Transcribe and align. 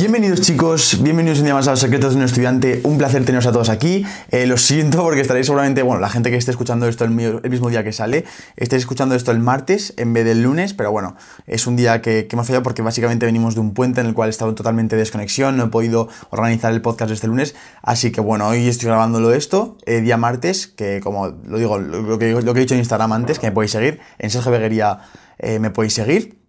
Bienvenidos 0.00 0.40
chicos, 0.40 1.02
bienvenidos 1.02 1.40
un 1.40 1.44
día 1.44 1.52
más 1.52 1.68
a 1.68 1.72
los 1.72 1.80
secretos 1.80 2.14
de 2.14 2.20
un 2.20 2.24
estudiante, 2.24 2.80
un 2.84 2.96
placer 2.96 3.22
teneros 3.26 3.44
a 3.44 3.52
todos 3.52 3.68
aquí, 3.68 4.06
eh, 4.30 4.46
lo 4.46 4.56
siento 4.56 5.02
porque 5.02 5.20
estaréis 5.20 5.44
seguramente, 5.44 5.82
bueno, 5.82 6.00
la 6.00 6.08
gente 6.08 6.30
que 6.30 6.38
esté 6.38 6.50
escuchando 6.52 6.88
esto 6.88 7.04
el, 7.04 7.10
mismo 7.10 7.68
día 7.68 7.84
que 7.84 7.92
sale, 7.92 8.24
estáis 8.56 8.80
escuchando 8.80 9.14
esto 9.14 9.30
el 9.30 9.40
martes 9.40 9.92
en 9.98 10.14
vez 10.14 10.24
del 10.24 10.42
lunes, 10.42 10.72
pero 10.72 10.90
bueno, 10.90 11.16
es 11.46 11.66
un 11.66 11.76
día 11.76 12.00
que, 12.00 12.26
que 12.26 12.34
hemos 12.34 12.46
fallado 12.46 12.62
porque 12.62 12.80
básicamente 12.80 13.26
venimos 13.26 13.56
de 13.56 13.60
un 13.60 13.74
puente 13.74 14.00
en 14.00 14.06
el 14.06 14.14
cual 14.14 14.28
he 14.28 14.30
estado 14.30 14.54
totalmente 14.54 14.96
de 14.96 15.00
desconexión, 15.00 15.58
no 15.58 15.64
he 15.64 15.68
podido 15.68 16.08
organizar 16.30 16.72
el 16.72 16.80
podcast 16.80 17.12
este 17.12 17.26
lunes, 17.26 17.54
así 17.82 18.10
que 18.10 18.22
bueno, 18.22 18.48
hoy 18.48 18.68
estoy 18.68 18.86
grabándolo 18.86 19.34
esto, 19.34 19.76
eh, 19.84 20.00
día 20.00 20.16
martes, 20.16 20.66
que 20.66 21.00
como 21.00 21.28
lo 21.28 21.58
digo, 21.58 21.78
lo 21.78 22.18
que, 22.18 22.40
lo 22.40 22.54
que 22.54 22.60
he 22.60 22.62
dicho 22.62 22.72
en 22.72 22.80
Instagram 22.80 23.12
antes, 23.12 23.38
que 23.38 23.48
me 23.48 23.52
podéis 23.52 23.72
seguir, 23.72 24.00
en 24.18 24.30
Sergio 24.30 24.50
Beguería 24.50 25.00
eh, 25.38 25.58
me 25.58 25.70
podéis 25.70 25.92
seguir, 25.92 26.39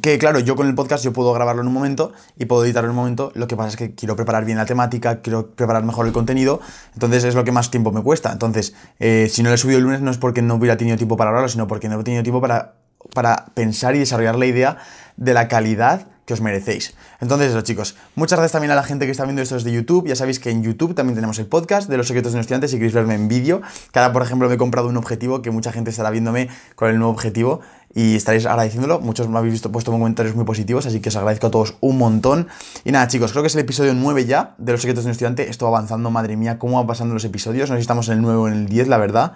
que 0.00 0.18
claro, 0.18 0.38
yo 0.40 0.56
con 0.56 0.66
el 0.66 0.74
podcast 0.74 1.04
yo 1.04 1.12
puedo 1.12 1.32
grabarlo 1.32 1.62
en 1.62 1.68
un 1.68 1.74
momento 1.74 2.12
y 2.36 2.44
puedo 2.44 2.64
editarlo 2.64 2.88
en 2.88 2.90
un 2.90 2.96
momento, 2.96 3.32
lo 3.34 3.46
que 3.46 3.56
pasa 3.56 3.70
es 3.70 3.76
que 3.76 3.94
quiero 3.94 4.16
preparar 4.16 4.44
bien 4.44 4.58
la 4.58 4.66
temática, 4.66 5.20
quiero 5.20 5.50
preparar 5.50 5.84
mejor 5.84 6.06
el 6.06 6.12
contenido, 6.12 6.60
entonces 6.94 7.24
es 7.24 7.34
lo 7.34 7.44
que 7.44 7.52
más 7.52 7.70
tiempo 7.70 7.92
me 7.92 8.02
cuesta. 8.02 8.32
Entonces, 8.32 8.74
eh, 8.98 9.28
si 9.30 9.42
no 9.42 9.48
lo 9.48 9.54
he 9.54 9.58
subido 9.58 9.78
el 9.78 9.84
lunes 9.84 10.00
no 10.00 10.10
es 10.10 10.18
porque 10.18 10.42
no 10.42 10.54
hubiera 10.56 10.76
tenido 10.76 10.96
tiempo 10.96 11.16
para 11.16 11.30
grabarlo, 11.30 11.48
sino 11.48 11.66
porque 11.66 11.88
no 11.88 12.00
he 12.00 12.04
tenido 12.04 12.22
tiempo 12.22 12.40
para, 12.40 12.74
para 13.14 13.46
pensar 13.54 13.96
y 13.96 14.00
desarrollar 14.00 14.36
la 14.36 14.46
idea 14.46 14.78
de 15.16 15.34
la 15.34 15.48
calidad 15.48 16.06
que 16.28 16.34
os 16.34 16.42
merecéis. 16.42 16.94
Entonces, 17.22 17.48
eso, 17.48 17.62
chicos. 17.62 17.96
Muchas 18.14 18.38
gracias 18.38 18.52
también 18.52 18.70
a 18.70 18.74
la 18.74 18.82
gente 18.82 19.06
que 19.06 19.12
está 19.12 19.24
viendo 19.24 19.40
esto 19.40 19.54
desde 19.54 19.72
YouTube. 19.72 20.06
Ya 20.06 20.14
sabéis 20.14 20.38
que 20.38 20.50
en 20.50 20.62
YouTube 20.62 20.94
también 20.94 21.14
tenemos 21.14 21.38
el 21.38 21.46
podcast 21.46 21.88
de 21.88 21.96
los 21.96 22.06
secretos 22.06 22.32
de 22.32 22.36
los 22.36 22.44
estudiantes 22.44 22.70
si 22.70 22.76
queréis 22.76 22.92
verme 22.92 23.14
en 23.14 23.28
vídeo. 23.28 23.62
Que 23.92 23.98
ahora, 23.98 24.12
por 24.12 24.20
ejemplo, 24.20 24.46
me 24.46 24.56
he 24.56 24.58
comprado 24.58 24.88
un 24.88 24.98
objetivo 24.98 25.40
que 25.40 25.50
mucha 25.50 25.72
gente 25.72 25.88
estará 25.88 26.10
viéndome 26.10 26.50
con 26.74 26.90
el 26.90 26.98
nuevo 26.98 27.10
objetivo 27.10 27.60
y 27.94 28.16
estaréis 28.16 28.46
agradeciéndolo. 28.46 29.00
Muchos 29.00 29.28
me 29.28 29.38
habéis 29.38 29.52
visto, 29.52 29.72
puesto 29.72 29.90
comentarios 29.90 30.34
muy 30.34 30.44
positivos, 30.44 30.86
así 30.86 31.00
que 31.00 31.08
os 31.08 31.16
agradezco 31.16 31.48
a 31.48 31.50
todos 31.50 31.76
un 31.80 31.98
montón. 31.98 32.48
Y 32.84 32.92
nada, 32.92 33.08
chicos, 33.08 33.32
creo 33.32 33.42
que 33.42 33.48
es 33.48 33.54
el 33.54 33.62
episodio 33.62 33.94
9 33.94 34.26
ya 34.26 34.54
de 34.58 34.72
los 34.72 34.80
secretos 34.80 35.04
de 35.04 35.08
un 35.08 35.12
estudiante. 35.12 35.48
Esto 35.48 35.64
va 35.70 35.76
avanzando, 35.76 36.10
madre 36.10 36.36
mía, 36.36 36.58
cómo 36.58 36.76
van 36.76 36.86
pasando 36.86 37.14
los 37.14 37.24
episodios. 37.24 37.70
No 37.70 37.76
sé 37.76 37.80
si 37.80 37.82
estamos 37.82 38.08
en 38.08 38.18
el 38.18 38.22
9 38.22 38.38
o 38.38 38.48
en 38.48 38.54
el 38.54 38.66
10, 38.66 38.88
la 38.88 38.98
verdad. 38.98 39.32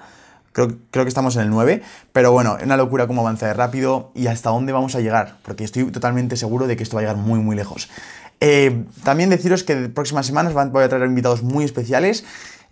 Creo, 0.53 0.77
que 0.91 1.09
estamos 1.09 1.35
en 1.37 1.43
el 1.43 1.51
9, 1.51 1.83
pero 2.13 2.31
bueno, 2.31 2.59
es 2.59 2.65
una 2.65 2.77
locura 2.77 3.07
cómo 3.07 3.23
avanza 3.23 3.47
de 3.47 3.55
rápido 3.55 4.11
y 4.15 4.27
hasta 4.27 4.51
dónde 4.51 4.73
vamos 4.73 4.95
a 4.95 5.01
llegar, 5.01 5.37
porque 5.43 5.65
estoy 5.65 5.91
totalmente 5.91 6.37
seguro 6.37 6.67
de 6.67 6.77
que 6.77 6.83
esto 6.83 6.97
va 6.97 7.01
a 7.01 7.05
llegar 7.05 7.17
muy, 7.17 7.41
muy 7.41 7.57
lejos. 7.57 7.89
Eh, 8.45 8.85
también 9.05 9.31
deciros 9.31 9.63
que 9.63 9.77
próximas 9.89 10.27
semanas 10.27 10.53
voy 10.53 10.83
a 10.83 10.89
traer 10.89 11.07
invitados 11.07 11.45
muy 11.45 11.65
especiales. 11.65 12.25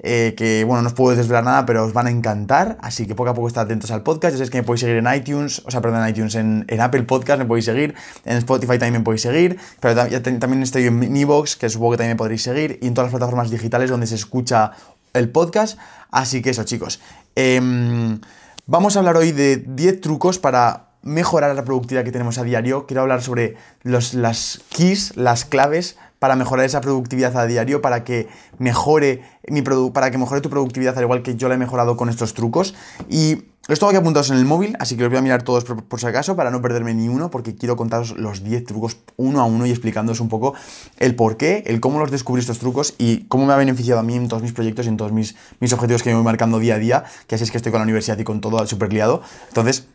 Eh, 0.03 0.35
que 0.35 0.65
bueno, 0.65 0.81
no 0.81 0.89
os 0.89 0.95
puedo 0.95 1.15
desvelar 1.15 1.45
nada, 1.45 1.67
pero 1.67 1.85
os 1.85 1.93
van 1.93 2.07
a 2.07 2.11
encantar, 2.11 2.79
así 2.81 3.07
que 3.07 3.15
poco 3.15 3.29
a 3.29 3.35
poco 3.35 3.49
estad 3.49 3.65
atentos 3.65 3.91
al 3.91 4.03
podcast, 4.03 4.33
ya 4.33 4.39
sabéis 4.39 4.51
que 4.51 4.57
me 4.57 4.65
podéis 4.65 4.81
seguir 4.81 4.97
en 4.97 5.15
iTunes, 5.15 5.61
o 5.67 5.71
sea, 5.71 5.83
perdón, 5.83 6.03
en 6.03 6.09
iTunes, 6.09 6.35
en, 6.37 6.81
Apple 6.81 7.03
Podcast 7.03 7.39
me 7.39 7.45
podéis 7.45 7.67
seguir, 7.67 7.95
en 8.25 8.39
Spotify 8.39 8.79
también 8.79 8.95
me 8.95 9.01
podéis 9.01 9.21
seguir, 9.21 9.59
pero 9.79 9.95
también 9.95 10.63
estoy 10.63 10.87
en 10.87 11.15
Evox, 11.15 11.57
que 11.57 11.69
supongo 11.69 11.91
que 11.91 11.97
también 11.99 12.13
me 12.13 12.17
podréis 12.17 12.43
seguir, 12.43 12.79
y 12.81 12.87
en 12.87 12.95
todas 12.95 13.09
las 13.09 13.19
plataformas 13.19 13.51
digitales 13.51 13.91
donde 13.91 14.07
se 14.07 14.15
escucha 14.15 14.73
el 15.13 15.29
podcast, 15.29 15.79
así 16.11 16.41
que 16.41 16.49
eso 16.49 16.65
chicos, 16.65 16.99
Em, 17.37 18.21
vamos 18.67 18.97
a 18.97 18.99
hablar 18.99 19.17
hoy 19.17 19.33
de 19.33 19.57
10 19.57 20.01
trucos 20.01 20.39
para 20.39 20.90
mejorar 21.03 21.55
la 21.55 21.65
productividad 21.65 22.05
que 22.05 22.13
tenemos 22.13 22.39
a 22.39 22.45
diario. 22.45 22.87
Quiero 22.87 23.03
hablar 23.03 23.23
sobre 23.23 23.57
los, 23.83 24.15
las 24.15 24.61
keys, 24.71 25.17
las 25.17 25.45
claves 25.45 25.97
para 26.19 26.37
mejorar 26.37 26.67
esa 26.67 26.83
productividad 26.83 27.37
a 27.37 27.47
diario, 27.47 27.81
para 27.81 28.05
que 28.05 28.29
mejore 28.59 29.23
mi 29.49 29.63
para 29.63 30.11
que 30.11 30.19
mejore 30.19 30.43
tu 30.43 30.51
productividad 30.51 30.97
al 30.99 31.05
igual 31.05 31.23
que 31.23 31.35
yo 31.35 31.49
la 31.49 31.55
he 31.55 31.59
mejorado 31.59 31.97
con 31.97 32.11
estos 32.11 32.35
trucos. 32.35 32.75
Y 33.09 33.45
los 33.69 33.79
tengo 33.79 33.91
aquí 33.91 33.97
apuntados 33.97 34.31
en 34.31 34.37
el 34.37 34.45
móvil, 34.45 34.77
así 34.81 34.97
que 34.97 35.03
los 35.03 35.11
voy 35.11 35.19
a 35.19 35.23
mirar 35.23 35.43
todos 35.43 35.65
por, 35.65 36.01
si 36.01 36.07
acaso 36.07 36.37
para 36.37 36.51
no 36.51 36.61
perderme 36.61 36.93
ni 36.93 37.09
uno, 37.09 37.31
porque 37.31 37.55
quiero 37.55 37.77
contaros 37.77 38.19
los 38.19 38.43
10 38.43 38.65
trucos 38.65 38.99
uno 39.17 39.41
a 39.41 39.45
uno 39.45 39.65
y 39.65 39.71
explicándoos 39.71 40.21
un 40.21 40.29
poco 40.29 40.55
el 40.99 41.15
por 41.15 41.37
qué, 41.37 41.63
el 41.67 41.81
cómo 41.81 41.99
los 41.99 42.11
descubrí 42.11 42.41
estos 42.41 42.59
trucos 42.59 42.95
y 42.99 43.25
cómo 43.29 43.47
me 43.47 43.53
ha 43.53 43.57
beneficiado 43.57 44.01
a 44.01 44.03
mí 44.03 44.15
en 44.17 44.29
todos 44.29 44.43
mis 44.43 44.53
proyectos 44.53 44.87
y 44.87 44.89
en 44.89 44.97
todos 44.97 45.13
mis, 45.13 45.37
mis 45.61 45.73
objetivos 45.73 46.03
que 46.03 46.11
me 46.11 46.17
voy 46.17 46.25
marcando 46.25 46.59
día 46.59 46.75
a 46.75 46.79
día, 46.79 47.05
que 47.27 47.37
así 47.37 47.45
es 47.45 47.51
que 47.51 47.57
estoy 47.57 47.71
con 47.71 47.79
la 47.79 47.85
universidad 47.85 48.19
y 48.19 48.25
con 48.25 48.41
todo 48.41 48.67
súper 48.67 48.93
liado. 48.93 49.23
Entonces, 49.49 49.87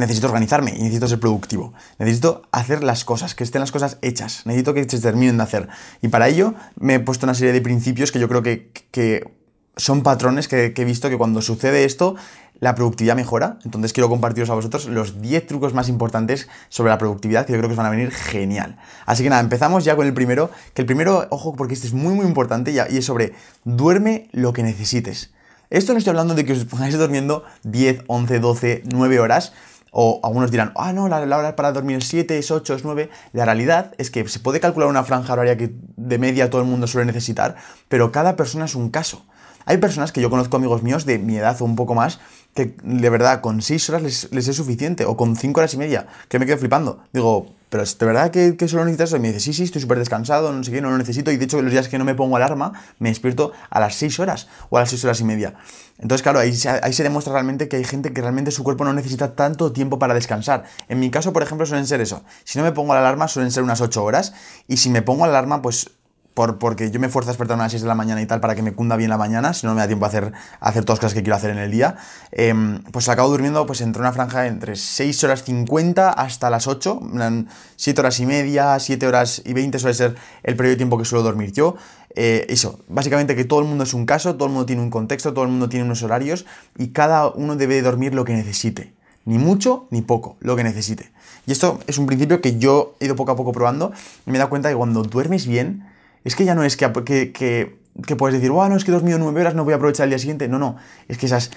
necesito 0.00 0.26
organizarme 0.26 0.74
y 0.76 0.82
necesito 0.82 1.06
ser 1.06 1.20
productivo. 1.20 1.72
Necesito 1.98 2.42
hacer 2.50 2.82
las 2.82 3.04
cosas, 3.04 3.34
que 3.34 3.44
estén 3.44 3.60
las 3.60 3.70
cosas 3.70 3.98
hechas. 4.02 4.42
Necesito 4.46 4.74
que 4.74 4.88
se 4.88 4.98
terminen 4.98 5.36
de 5.36 5.42
hacer. 5.44 5.68
Y 6.02 6.08
para 6.08 6.28
ello 6.28 6.54
me 6.78 6.96
he 6.96 7.00
puesto 7.00 7.26
una 7.26 7.34
serie 7.34 7.52
de 7.52 7.60
principios 7.60 8.10
que 8.10 8.18
yo 8.18 8.28
creo 8.28 8.42
que, 8.42 8.72
que 8.90 9.24
son 9.76 10.02
patrones 10.02 10.48
que, 10.48 10.72
he 10.76 10.84
visto 10.84 11.08
que 11.08 11.16
cuando 11.16 11.42
sucede 11.42 11.84
esto, 11.84 12.16
la 12.58 12.74
productividad 12.74 13.16
mejora. 13.16 13.58
Entonces 13.64 13.92
quiero 13.92 14.08
compartiros 14.08 14.50
a 14.50 14.54
vosotros 14.54 14.86
los 14.86 15.20
10 15.22 15.46
trucos 15.46 15.74
más 15.74 15.88
importantes 15.88 16.48
sobre 16.68 16.90
la 16.90 16.98
productividad 16.98 17.46
que 17.46 17.52
yo 17.52 17.58
creo 17.58 17.68
que 17.68 17.74
os 17.74 17.78
van 17.78 17.86
a 17.86 17.90
venir 17.90 18.10
genial. 18.10 18.78
Así 19.06 19.22
que 19.22 19.30
nada, 19.30 19.40
empezamos 19.40 19.84
ya 19.84 19.96
con 19.96 20.06
el 20.06 20.14
primero, 20.14 20.50
que 20.74 20.82
el 20.82 20.86
primero, 20.86 21.26
ojo, 21.30 21.54
porque 21.54 21.74
este 21.74 21.86
es 21.86 21.92
muy 21.92 22.14
muy 22.14 22.26
importante 22.26 22.72
y 22.72 22.78
es 22.78 23.04
sobre 23.04 23.32
duerme 23.64 24.28
lo 24.32 24.52
que 24.52 24.62
necesites. 24.62 25.32
Esto 25.70 25.92
no 25.92 25.98
estoy 25.98 26.10
hablando 26.10 26.34
de 26.34 26.44
que 26.44 26.52
os 26.52 26.64
pongáis 26.64 26.98
durmiendo 26.98 27.44
10, 27.62 28.04
11, 28.08 28.40
12, 28.40 28.82
9 28.92 29.20
horas, 29.20 29.52
o 29.90 30.20
algunos 30.22 30.50
dirán, 30.50 30.72
ah, 30.76 30.92
no, 30.92 31.08
la, 31.08 31.18
hora 31.18 31.56
para 31.56 31.72
dormir 31.72 31.98
es 31.98 32.08
7, 32.08 32.38
es 32.38 32.50
8, 32.50 32.74
es 32.74 32.84
9. 32.84 33.10
La 33.32 33.44
realidad 33.44 33.92
es 33.98 34.10
que 34.10 34.26
se 34.28 34.38
puede 34.38 34.60
calcular 34.60 34.88
una 34.88 35.04
franja 35.04 35.32
horaria 35.32 35.56
que 35.56 35.74
de 35.96 36.18
media 36.18 36.50
todo 36.50 36.60
el 36.60 36.66
mundo 36.66 36.86
suele 36.86 37.06
necesitar, 37.06 37.56
pero 37.88 38.12
cada 38.12 38.36
persona 38.36 38.66
es 38.66 38.74
un 38.74 38.90
caso. 38.90 39.24
Hay 39.66 39.78
personas 39.78 40.12
que 40.12 40.20
yo 40.20 40.30
conozco 40.30 40.56
amigos 40.56 40.82
míos 40.82 41.04
de 41.04 41.18
mi 41.18 41.36
edad 41.36 41.60
o 41.60 41.64
un 41.64 41.76
poco 41.76 41.94
más 41.94 42.18
que 42.54 42.74
de 42.82 43.10
verdad 43.10 43.40
con 43.40 43.62
6 43.62 43.90
horas 43.90 44.02
les, 44.32 44.48
es 44.48 44.56
suficiente 44.56 45.04
o 45.04 45.16
con 45.16 45.36
5 45.36 45.60
horas 45.60 45.74
y 45.74 45.76
media, 45.76 46.06
que 46.28 46.38
me 46.38 46.46
quedo 46.46 46.58
flipando. 46.58 47.02
Digo, 47.12 47.54
pero 47.70 47.84
¿de 47.84 48.06
verdad 48.06 48.30
que, 48.32 48.56
que 48.56 48.66
solo 48.66 48.84
necesitas 48.84 49.10
eso? 49.10 49.16
Y 49.16 49.20
me 49.20 49.28
dice, 49.28 49.40
sí, 49.40 49.52
sí, 49.52 49.62
estoy 49.62 49.80
súper 49.80 49.98
descansado, 50.00 50.52
no 50.52 50.64
sé 50.64 50.72
qué, 50.72 50.80
no 50.80 50.90
lo 50.90 50.98
necesito. 50.98 51.30
Y 51.30 51.36
de 51.36 51.44
hecho, 51.44 51.62
los 51.62 51.70
días 51.70 51.86
que 51.88 51.98
no 51.98 52.04
me 52.04 52.16
pongo 52.16 52.36
alarma, 52.36 52.72
me 52.98 53.10
despierto 53.10 53.52
a 53.70 53.78
las 53.78 53.94
6 53.94 54.18
horas 54.18 54.48
o 54.70 54.76
a 54.76 54.80
las 54.80 54.90
6 54.90 55.04
horas 55.04 55.20
y 55.20 55.24
media. 55.24 55.54
Entonces, 55.98 56.22
claro, 56.22 56.40
ahí, 56.40 56.52
ahí 56.82 56.92
se 56.92 57.02
demuestra 57.04 57.32
realmente 57.32 57.68
que 57.68 57.76
hay 57.76 57.84
gente 57.84 58.12
que 58.12 58.20
realmente 58.20 58.50
su 58.50 58.64
cuerpo 58.64 58.84
no 58.84 58.92
necesita 58.92 59.36
tanto 59.36 59.72
tiempo 59.72 60.00
para 60.00 60.14
descansar. 60.14 60.64
En 60.88 60.98
mi 60.98 61.10
caso, 61.10 61.32
por 61.32 61.44
ejemplo, 61.44 61.64
suelen 61.64 61.86
ser 61.86 62.00
eso. 62.00 62.24
Si 62.42 62.58
no 62.58 62.64
me 62.64 62.72
pongo 62.72 62.92
la 62.92 63.00
alarma, 63.00 63.28
suelen 63.28 63.52
ser 63.52 63.62
unas 63.62 63.80
8 63.80 64.02
horas. 64.02 64.32
Y 64.66 64.78
si 64.78 64.90
me 64.90 65.02
pongo 65.02 65.24
la 65.26 65.32
alarma, 65.32 65.62
pues 65.62 65.90
porque 66.58 66.90
yo 66.90 67.00
me 67.00 67.06
esfuerzo 67.06 67.30
a 67.30 67.32
despertar 67.32 67.58
a 67.58 67.62
las 67.62 67.72
6 67.72 67.82
de 67.82 67.88
la 67.88 67.94
mañana 67.94 68.20
y 68.22 68.26
tal 68.26 68.40
para 68.40 68.54
que 68.54 68.62
me 68.62 68.72
cunda 68.72 68.96
bien 68.96 69.10
la 69.10 69.18
mañana, 69.18 69.52
si 69.52 69.66
no 69.66 69.74
me 69.74 69.80
da 69.80 69.86
tiempo 69.86 70.04
a 70.04 70.08
hacer, 70.08 70.32
hacer 70.60 70.84
todas 70.84 70.98
las 70.98 71.00
cosas 71.00 71.14
que 71.14 71.22
quiero 71.22 71.36
hacer 71.36 71.50
en 71.50 71.58
el 71.58 71.70
día, 71.70 71.96
em, 72.32 72.82
pues 72.92 73.08
acabo 73.08 73.28
durmiendo 73.28 73.66
pues 73.66 73.80
entre 73.80 74.00
una 74.00 74.12
franja 74.12 74.46
entre 74.46 74.76
6 74.76 75.24
horas 75.24 75.44
50 75.44 76.10
hasta 76.10 76.50
las 76.50 76.66
8, 76.66 77.00
7 77.76 78.00
horas 78.00 78.20
y 78.20 78.26
media, 78.26 78.78
7 78.78 79.06
horas 79.06 79.42
y 79.44 79.52
20 79.52 79.78
suele 79.78 79.94
ser 79.94 80.16
el 80.42 80.56
periodo 80.56 80.72
de 80.72 80.76
tiempo 80.76 80.98
que 80.98 81.04
suelo 81.04 81.22
dormir 81.22 81.52
yo. 81.52 81.76
Eh, 82.16 82.46
eso, 82.48 82.80
básicamente 82.88 83.36
que 83.36 83.44
todo 83.44 83.60
el 83.60 83.66
mundo 83.66 83.84
es 83.84 83.94
un 83.94 84.04
caso, 84.04 84.34
todo 84.34 84.46
el 84.46 84.52
mundo 84.52 84.66
tiene 84.66 84.82
un 84.82 84.90
contexto, 84.90 85.32
todo 85.32 85.44
el 85.44 85.50
mundo 85.50 85.68
tiene 85.68 85.84
unos 85.84 86.02
horarios 86.02 86.44
y 86.76 86.88
cada 86.88 87.28
uno 87.28 87.56
debe 87.56 87.80
dormir 87.82 88.14
lo 88.14 88.24
que 88.24 88.32
necesite. 88.32 88.92
Ni 89.24 89.38
mucho 89.38 89.86
ni 89.90 90.00
poco, 90.02 90.36
lo 90.40 90.56
que 90.56 90.64
necesite. 90.64 91.12
Y 91.46 91.52
esto 91.52 91.78
es 91.86 91.98
un 91.98 92.06
principio 92.06 92.40
que 92.40 92.58
yo 92.58 92.96
he 93.00 93.06
ido 93.06 93.16
poco 93.16 93.32
a 93.32 93.36
poco 93.36 93.52
probando 93.52 93.92
y 94.26 94.30
me 94.30 94.36
he 94.36 94.38
dado 94.38 94.50
cuenta 94.50 94.68
que 94.68 94.76
cuando 94.76 95.02
duermes 95.02 95.46
bien, 95.46 95.86
es 96.24 96.36
que 96.36 96.44
ya 96.44 96.54
no 96.54 96.64
es 96.64 96.76
que, 96.76 96.92
que, 97.32 98.16
puedes 98.16 98.34
decir, 98.34 98.50
bueno, 98.50 98.76
es 98.76 98.84
que 98.84 98.92
dormido 98.92 99.18
nueve 99.18 99.40
horas, 99.40 99.54
no 99.54 99.64
voy 99.64 99.72
a 99.72 99.76
aprovechar 99.76 100.04
el 100.04 100.10
día 100.10 100.18
siguiente. 100.18 100.48
No, 100.48 100.58
no, 100.58 100.76
es 101.08 101.18
que 101.18 101.26
esas... 101.26 101.50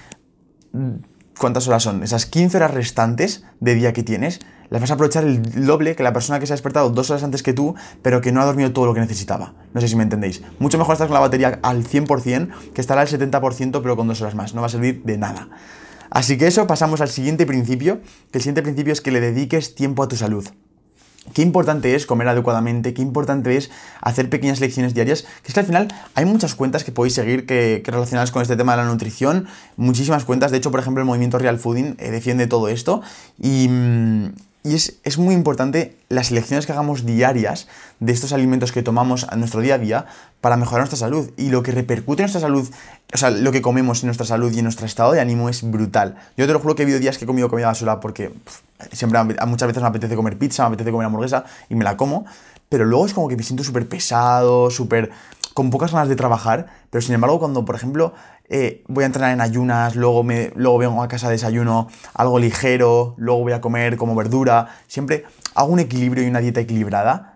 ¿Cuántas 1.38 1.68
horas 1.68 1.84
son? 1.84 2.04
Esas 2.04 2.28
15 2.28 2.58
horas 2.58 2.72
restantes 2.72 3.44
de 3.60 3.74
día 3.74 3.92
que 3.92 4.04
tienes, 4.04 4.40
las 4.70 4.82
vas 4.82 4.92
a 4.92 4.94
aprovechar 4.94 5.24
el 5.24 5.66
doble 5.66 5.96
que 5.96 6.04
la 6.04 6.14
persona 6.14 6.40
que 6.40 6.46
se 6.46 6.54
ha 6.54 6.56
despertado 6.56 6.90
dos 6.92 7.10
horas 7.10 7.24
antes 7.24 7.44
que 7.44 7.54
tú, 7.54 7.76
pero 8.02 8.22
que 8.22 8.32
no 8.32 8.42
ha 8.42 8.46
dormido 8.46 8.72
todo 8.72 8.86
lo 8.86 8.94
que 8.94 9.00
necesitaba. 9.00 9.54
No 9.74 9.82
sé 9.82 9.88
si 9.88 9.96
me 9.96 10.04
entendéis. 10.04 10.42
Mucho 10.60 10.78
mejor 10.78 10.94
estar 10.94 11.08
con 11.08 11.16
la 11.16 11.20
batería 11.20 11.60
al 11.64 11.84
100% 11.84 12.72
que 12.74 12.82
estar 12.82 12.98
al 12.98 13.08
70% 13.08 13.82
pero 13.82 13.96
con 13.96 14.08
dos 14.08 14.22
horas 14.22 14.36
más. 14.36 14.54
No 14.54 14.62
va 14.62 14.68
a 14.68 14.70
servir 14.70 15.04
de 15.04 15.18
nada. 15.18 15.50
Así 16.10 16.38
que 16.38 16.48
eso, 16.48 16.68
pasamos 16.68 17.02
al 17.02 17.10
siguiente 17.10 17.46
principio, 17.46 18.02
que 18.32 18.38
el 18.38 18.42
siguiente 18.42 18.62
principio 18.62 18.94
es 18.94 19.02
que 19.02 19.12
le 19.12 19.20
dediques 19.20 19.74
tiempo 19.74 20.04
a 20.04 20.08
tu 20.08 20.16
salud. 20.16 20.48
Qué 21.34 21.42
importante 21.42 21.96
es 21.96 22.06
comer 22.06 22.28
adecuadamente, 22.28 22.94
qué 22.94 23.02
importante 23.02 23.56
es 23.56 23.72
hacer 24.02 24.30
pequeñas 24.30 24.60
lecciones 24.60 24.94
diarias, 24.94 25.24
que 25.42 25.48
es 25.48 25.54
que 25.54 25.60
al 25.62 25.66
final 25.66 25.88
hay 26.16 26.26
muchas 26.26 26.54
cuentas 26.54 26.84
que 26.84 26.92
podéis 26.92 27.14
seguir 27.14 27.46
que, 27.46 27.82
relacionadas 27.86 28.32
con 28.32 28.42
este 28.42 28.56
tema 28.56 28.74
de 28.74 28.84
la 28.84 28.90
nutrición, 28.90 29.48
muchísimas 29.78 30.26
cuentas, 30.26 30.52
de 30.52 30.58
hecho 30.58 30.70
por 30.70 30.82
ejemplo 30.82 31.02
el 31.02 31.08
movimiento 31.08 31.40
Real 31.40 31.58
Fooding 31.60 31.96
eh, 31.98 32.12
defiende 32.12 32.48
todo 32.48 32.68
esto 32.68 33.02
y, 33.42 33.70
mm, 34.64 34.76
es, 35.04 35.18
muy 35.18 35.34
importante 35.34 35.96
las 36.10 36.32
elecciones 36.32 36.66
que 36.66 36.72
hagamos 36.72 37.06
diarias 37.06 37.68
de 38.00 38.12
estos 38.12 38.34
alimentos 38.34 38.72
que 38.72 38.84
tomamos 38.84 39.26
a 39.30 39.36
nuestro 39.36 39.62
día 39.62 39.76
a 39.76 39.78
día 39.78 40.06
para 40.42 40.58
mejorar 40.58 40.82
nuestra 40.82 40.98
salud 40.98 41.32
y 41.38 41.50
lo 41.50 41.64
que 41.64 41.72
repercute 41.72 42.22
en 42.22 42.26
nuestra 42.26 42.42
salud, 42.42 42.68
o 43.14 43.18
sea, 43.18 43.30
lo 43.30 43.52
que 43.52 43.62
comemos 43.62 44.04
en 44.04 44.08
nuestra 44.08 44.26
salud 44.26 44.52
y 44.52 44.60
en 44.60 44.66
nuestro 44.66 44.86
estado 44.86 45.12
de 45.14 45.22
ánimo 45.22 45.50
es 45.50 45.70
brutal. 45.70 46.16
Yo 46.38 46.48
te 46.48 46.54
lo 46.54 46.60
juro 46.60 46.76
que 46.76 46.84
he 46.84 46.86
habido 46.86 47.00
días 47.00 47.18
que 47.18 47.26
he 47.26 47.28
comido 47.28 47.50
comida 47.50 47.68
basura 47.68 48.00
porque 48.00 48.32
siempre 48.92 49.20
muchas 49.24 49.68
veces 49.68 49.82
me 49.82 49.90
apetece 49.90 50.16
comer 50.16 50.38
pizza, 50.38 50.64
me 50.64 50.68
apetece 50.68 50.92
comer 50.92 51.08
hamburguesa 51.08 51.46
y 51.70 51.76
me 51.76 51.84
la 51.84 51.98
como, 51.98 52.26
pero 52.70 52.86
luego 52.86 53.06
es 53.06 53.14
como 53.14 53.28
que 53.28 53.38
me 53.38 53.44
siento 53.44 53.64
súper 53.64 53.88
pesado, 53.88 54.70
súper 54.70 55.12
con 55.54 55.70
pocas 55.70 55.92
ganas 55.92 56.10
de 56.10 56.16
trabajar, 56.16 56.68
pero 56.90 57.02
sin 57.02 57.14
embargo 57.14 57.40
cuando, 57.40 57.66
por 57.66 57.76
ejemplo, 57.76 58.14
eh, 58.56 58.84
voy 58.88 59.04
a 59.04 59.08
entrenar 59.08 59.32
en 59.32 59.42
ayunas, 59.42 59.96
luego, 59.96 60.24
me, 60.24 60.52
luego 60.56 60.78
vengo 60.78 61.02
a 61.02 61.08
casa 61.08 61.26
de 61.26 61.34
desayuno, 61.34 61.88
algo 62.14 62.38
ligero, 62.38 63.16
luego 63.18 63.42
voy 63.42 63.54
a 63.54 63.62
comer 63.62 63.98
como 63.98 64.14
verdura, 64.14 64.68
siempre 64.88 65.26
hago 65.56 65.74
un 65.74 65.80
equilibrio 65.80 66.24
y 66.24 66.28
una 66.28 66.38
dieta 66.38 66.60
equilibrada, 66.60 67.33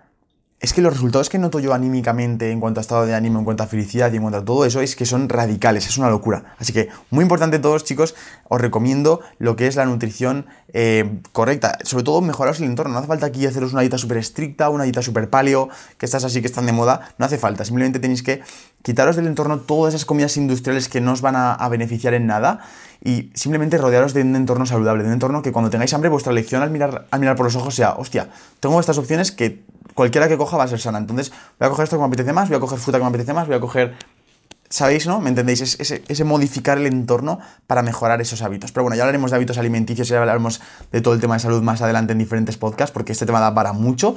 es 0.59 0.73
que 0.73 0.81
los 0.81 0.91
resultados 0.91 1.29
que 1.29 1.37
noto 1.37 1.59
yo 1.59 1.73
anímicamente 1.73 2.49
en 2.49 2.59
cuanto 2.59 2.79
a 2.79 2.81
estado 2.81 3.05
de 3.05 3.13
ánimo, 3.13 3.37
en 3.37 3.45
cuanto 3.45 3.61
a 3.61 3.67
felicidad 3.67 4.11
y 4.11 4.15
en 4.15 4.23
cuanto 4.23 4.39
a 4.39 4.45
todo 4.45 4.65
eso 4.65 4.81
es 4.81 4.95
que 4.95 5.05
son 5.05 5.29
radicales, 5.29 5.85
es 5.85 5.99
una 5.99 6.09
locura. 6.09 6.55
Así 6.57 6.73
que 6.73 6.89
muy 7.11 7.21
importante 7.21 7.59
todos 7.59 7.83
chicos, 7.83 8.15
os 8.49 8.59
recomiendo 8.59 9.21
lo 9.37 9.55
que 9.55 9.67
es 9.67 9.75
la 9.75 9.85
nutrición 9.85 10.47
eh, 10.73 11.21
correcta, 11.31 11.77
sobre 11.83 12.03
todo 12.03 12.21
mejoraros 12.21 12.59
el 12.59 12.65
entorno, 12.65 12.93
no 12.93 12.99
hace 12.99 13.07
falta 13.07 13.27
aquí 13.27 13.45
haceros 13.45 13.71
una 13.71 13.81
dieta 13.81 13.99
súper 13.99 14.17
estricta, 14.17 14.71
una 14.71 14.85
dieta 14.85 15.03
súper 15.03 15.29
paleo, 15.29 15.69
que 15.99 16.07
estas 16.07 16.23
así 16.23 16.41
que 16.41 16.47
están 16.47 16.65
de 16.65 16.71
moda, 16.71 17.13
no 17.19 17.25
hace 17.25 17.37
falta, 17.37 17.63
simplemente 17.63 17.99
tenéis 17.99 18.23
que 18.23 18.41
quitaros 18.81 19.15
del 19.15 19.27
entorno 19.27 19.59
todas 19.59 19.93
esas 19.93 20.05
comidas 20.05 20.37
industriales 20.37 20.89
que 20.89 21.01
no 21.01 21.11
os 21.11 21.21
van 21.21 21.35
a, 21.35 21.67
beneficiar 21.69 22.13
en 22.13 22.25
nada 22.25 22.61
y 23.03 23.29
simplemente 23.35 23.77
rodearos 23.77 24.13
de 24.13 24.21
un 24.21 24.35
entorno 24.35 24.65
saludable, 24.65 25.03
de 25.03 25.09
un 25.09 25.13
entorno 25.13 25.41
que 25.41 25.51
cuando 25.51 25.69
tengáis 25.69 25.93
hambre 25.93 26.09
vuestra 26.09 26.33
lección 26.33 26.63
al 26.63 26.71
mirar, 26.71 27.05
al 27.11 27.19
mirar 27.19 27.35
por 27.35 27.45
los 27.45 27.55
ojos 27.55 27.75
sea, 27.75 27.93
hostia, 27.93 28.29
tengo 28.59 28.79
estas 28.79 28.97
opciones 28.97 29.31
que 29.31 29.63
cualquiera 29.97 30.27
que 30.27 30.37
coja 30.37 30.57
va 30.57 30.65
a 30.65 30.67
ser 30.67 30.79
sana. 30.79 30.99
Entonces, 30.99 31.31
voy 31.59 31.65
a 31.65 31.69
coger 31.69 31.85
esto 31.85 31.95
que 31.95 32.01
me 32.01 32.07
apetece 32.07 32.31
más, 32.31 32.47
voy 32.49 32.57
a 32.57 32.59
coger 32.59 32.77
fruta 32.77 32.99
que 32.99 33.03
me 33.03 33.09
apetece 33.09 33.33
más, 33.33 33.47
voy 33.47 33.55
a 33.55 33.59
coger. 33.59 33.95
¿Sabéis, 34.69 35.07
no? 35.07 35.21
¿Me 35.21 35.29
entendéis? 35.29 35.61
ese, 35.61 36.03
ese, 36.07 36.23
modificar 36.23 36.77
el 36.77 36.85
entorno 36.85 37.39
para 37.67 37.81
mejorar 37.81 38.21
esos 38.21 38.41
hábitos. 38.41 38.71
Pero 38.73 38.83
bueno, 38.83 38.95
ya 38.95 39.03
hablaremos 39.03 39.31
de 39.31 39.37
hábitos 39.37 39.57
alimenticios 39.57 40.09
ya 40.09 40.19
hablaremos 40.19 40.61
de 40.91 41.01
todo 41.01 41.13
el 41.13 41.21
tema 41.21 41.35
de 41.35 41.39
salud 41.39 41.63
más 41.63 41.81
adelante 41.81 42.11
en 42.11 42.19
diferentes 42.19 42.57
podcasts, 42.57 42.93
porque 42.93 43.13
este 43.13 43.25
tema 43.25 43.39
da 43.39 43.55
para 43.55 43.73
mucho. 43.73 44.15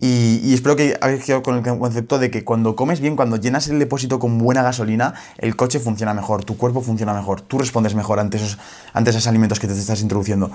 Y, 0.00 0.52
espero 0.52 0.74
que 0.74 0.98
habéis 1.00 1.24
quedado 1.24 1.44
con 1.44 1.54
el 1.56 1.78
concepto 1.78 2.18
de 2.18 2.30
que 2.30 2.42
cuando 2.42 2.74
comes 2.74 3.00
bien, 3.00 3.14
cuando 3.14 3.36
llenas 3.36 3.68
el 3.68 3.78
depósito 3.78 4.18
con 4.18 4.36
buena 4.38 4.62
gasolina, 4.64 5.14
el 5.38 5.54
coche 5.54 5.78
funciona 5.78 6.12
mejor, 6.12 6.44
tu 6.44 6.56
cuerpo 6.56 6.80
funciona 6.80 7.14
mejor, 7.14 7.42
tú 7.42 7.58
respondes 7.58 7.94
mejor 7.94 8.18
ante 8.18 8.38
esos, 8.38 8.58
ante 8.94 9.10
esos 9.10 9.28
alimentos 9.28 9.60
que 9.60 9.68
te 9.68 9.74
estás 9.74 10.00
introduciendo. 10.00 10.50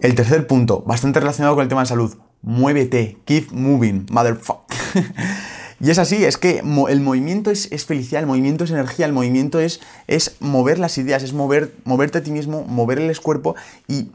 El 0.00 0.14
tercer 0.14 0.46
punto, 0.46 0.82
bastante 0.86 1.20
relacionado 1.20 1.54
con 1.54 1.62
el 1.62 1.68
tema 1.68 1.82
de 1.82 1.88
salud, 1.88 2.16
muévete, 2.46 3.18
keep 3.24 3.50
moving, 3.50 4.06
motherfucker. 4.08 4.78
y 5.80 5.90
es 5.90 5.98
así, 5.98 6.24
es 6.24 6.38
que 6.38 6.60
el 6.60 7.00
movimiento 7.00 7.50
es, 7.50 7.68
felicidad, 7.84 8.22
el 8.22 8.28
movimiento 8.28 8.64
es 8.64 8.70
energía, 8.70 9.04
el 9.04 9.12
movimiento 9.12 9.60
es, 9.60 9.80
es 10.06 10.36
mover 10.40 10.78
las 10.78 10.96
ideas, 10.96 11.24
es 11.24 11.32
mover, 11.32 11.74
moverte 11.84 12.18
a 12.18 12.22
ti 12.22 12.30
mismo, 12.30 12.62
mover 12.62 13.00
el 13.00 13.20
cuerpo 13.20 13.56
y 13.88 14.10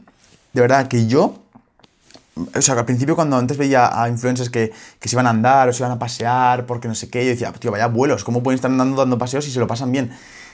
de 0.54 0.60
verdad 0.60 0.88
que 0.88 1.06
yo 1.06 1.38
o 2.34 2.62
sea, 2.62 2.78
al 2.78 2.86
principio 2.86 3.14
cuando 3.14 3.36
antes 3.36 3.58
veía 3.58 4.02
a 4.02 4.08
influencers 4.08 4.48
que, 4.48 4.72
se 5.02 5.14
iban 5.14 5.26
a 5.26 5.30
andar 5.30 5.68
o 5.68 5.72
se 5.74 5.82
iban 5.82 5.92
a 5.92 5.98
pasear 5.98 6.64
porque 6.64 6.88
no 6.88 6.94
sé 6.94 7.10
qué, 7.10 7.24
yo 7.24 7.30
decía, 7.30 7.52
tío, 7.52 7.70
vaya 7.70 7.88
vuelos, 7.88 8.24
¿cómo 8.24 8.42
pueden 8.42 8.56
estar 8.56 8.70
andando 8.70 8.96
dando 8.96 9.18
paseos 9.18 9.44
si 9.44 9.50
se 9.50 9.60
lo 9.60 9.66
pasan 9.66 9.92
bien? 9.92 10.10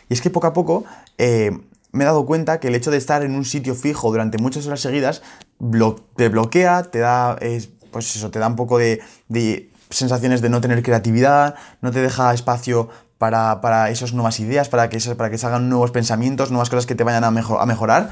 Y 0.08 0.14
es 0.14 0.20
que 0.20 0.31
poco 0.31 0.48
a 0.48 0.52
poco 0.52 0.84
eh, 1.16 1.56
me 1.93 2.05
he 2.05 2.06
dado 2.06 2.26
cuenta 2.26 2.61
que 2.61 2.69
el 2.69 2.75
hecho 2.75 2.90
de 2.90 2.96
estar 2.96 3.23
en 3.23 3.35
un 3.35 3.44
sitio 3.44 3.75
fijo 3.75 4.11
durante 4.11 4.38
muchas 4.38 4.67
horas 4.67 4.81
seguidas 4.81 5.23
te 6.17 6.29
bloquea, 6.29 6.82
te 6.85 6.99
da, 6.99 7.38
pues 7.90 8.17
eso, 8.17 8.31
te 8.31 8.38
da 8.38 8.46
un 8.46 8.56
poco 8.56 8.79
de, 8.79 9.00
sensaciones 9.90 10.40
de 10.43 10.50
no 10.50 10.61
tener 10.61 10.82
creatividad, 10.82 11.55
no 11.81 11.90
te 11.90 12.00
deja 12.00 12.35
espacio 12.35 12.88
para, 13.17 13.61
para 13.61 13.90
esas 13.90 14.12
nuevas 14.12 14.38
ideas, 14.38 14.69
para 14.69 14.88
que, 14.88 14.99
para 15.14 15.31
que 15.31 15.38
salgan 15.38 15.69
nuevos 15.69 15.90
pensamientos, 15.90 16.50
nuevas 16.50 16.70
cosas 16.70 16.87
que 16.87 16.94
te 16.94 17.05
vayan 17.05 17.25
a, 17.25 17.29
a 17.29 17.67
mejorar. 17.67 18.11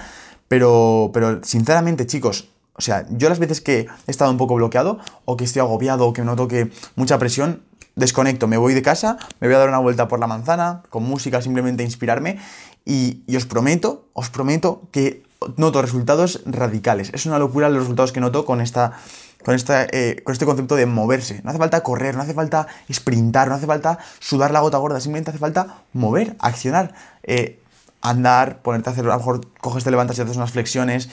Pero, 0.49 1.11
pero 1.13 1.43
sinceramente, 1.43 2.07
chicos, 2.07 2.49
o 2.75 2.83
sea, 2.83 3.07
yo 3.11 3.29
las 3.29 3.39
veces 3.39 3.61
que 3.61 3.87
he 4.07 4.11
estado 4.11 4.31
un 4.31 4.37
poco 4.37 4.55
bloqueado 4.55 4.99
o 5.25 5.37
que 5.37 5.45
estoy 5.45 5.61
agobiado 5.61 6.07
o 6.07 6.13
que 6.13 6.23
noto 6.23 6.47
que 6.47 6.71
mucha 6.95 7.19
presión, 7.19 7.63
desconecto, 7.97 8.47
me 8.47 8.59
voy 8.59 8.75
de 8.75 8.83
casa, 8.83 9.17
me 9.41 9.49
voy 9.49 9.57
a 9.57 9.59
dar 9.59 9.69
una 9.69 9.79
vuelta 9.79 10.07
por 10.07 10.21
la 10.21 10.27
manzana, 10.27 10.83
con 10.91 11.03
música, 11.03 11.41
simplemente 11.41 11.83
inspirarme 11.83 12.39
y, 12.85 13.25
os 13.35 13.47
prometo, 13.47 14.05
os 14.13 14.29
prometo 14.31 14.83
que 14.93 15.25
noto 15.57 15.83
resultados 15.83 16.43
radicales. 16.45 17.11
Es 17.15 17.27
una 17.27 17.39
locura 17.39 17.69
los 17.69 17.81
resultados 17.81 18.13
que 18.13 18.21
noto 18.21 18.45
con 18.45 18.61
esta 18.61 18.93
con, 19.45 19.55
esta, 19.55 19.85
eh, 19.85 20.23
con 20.25 20.33
este 20.33 20.45
concepto 20.45 20.75
de 20.75 20.87
moverse. 20.87 21.41
No 21.45 21.51
hace 21.51 21.59
falta 21.59 21.83
correr, 21.83 22.17
no 22.17 22.23
hace 22.23 22.35
falta 22.35 22.67
sprintar, 22.93 23.49
no 23.49 23.55
hace 23.55 23.67
falta 23.67 23.99
sudar 24.19 24.51
la 24.51 24.61
gota 24.61 24.79
gorda, 24.79 24.99
simplemente 24.99 25.31
hace 25.31 25.39
falta 25.39 25.83
mover, 25.93 26.37
accionar, 26.41 26.95
eh, 27.23 27.61
andar, 28.03 28.63
ponerte 28.63 28.91
a 28.91 28.93
hacer, 28.93 29.05
a 29.05 29.09
lo 29.09 29.19
mejor 29.19 29.47
coges, 29.61 29.85
te 29.85 29.91
levantas 29.91 30.19
y 30.19 30.23
haces 30.23 30.37
unas 30.37 30.51
flexiones, 30.51 31.09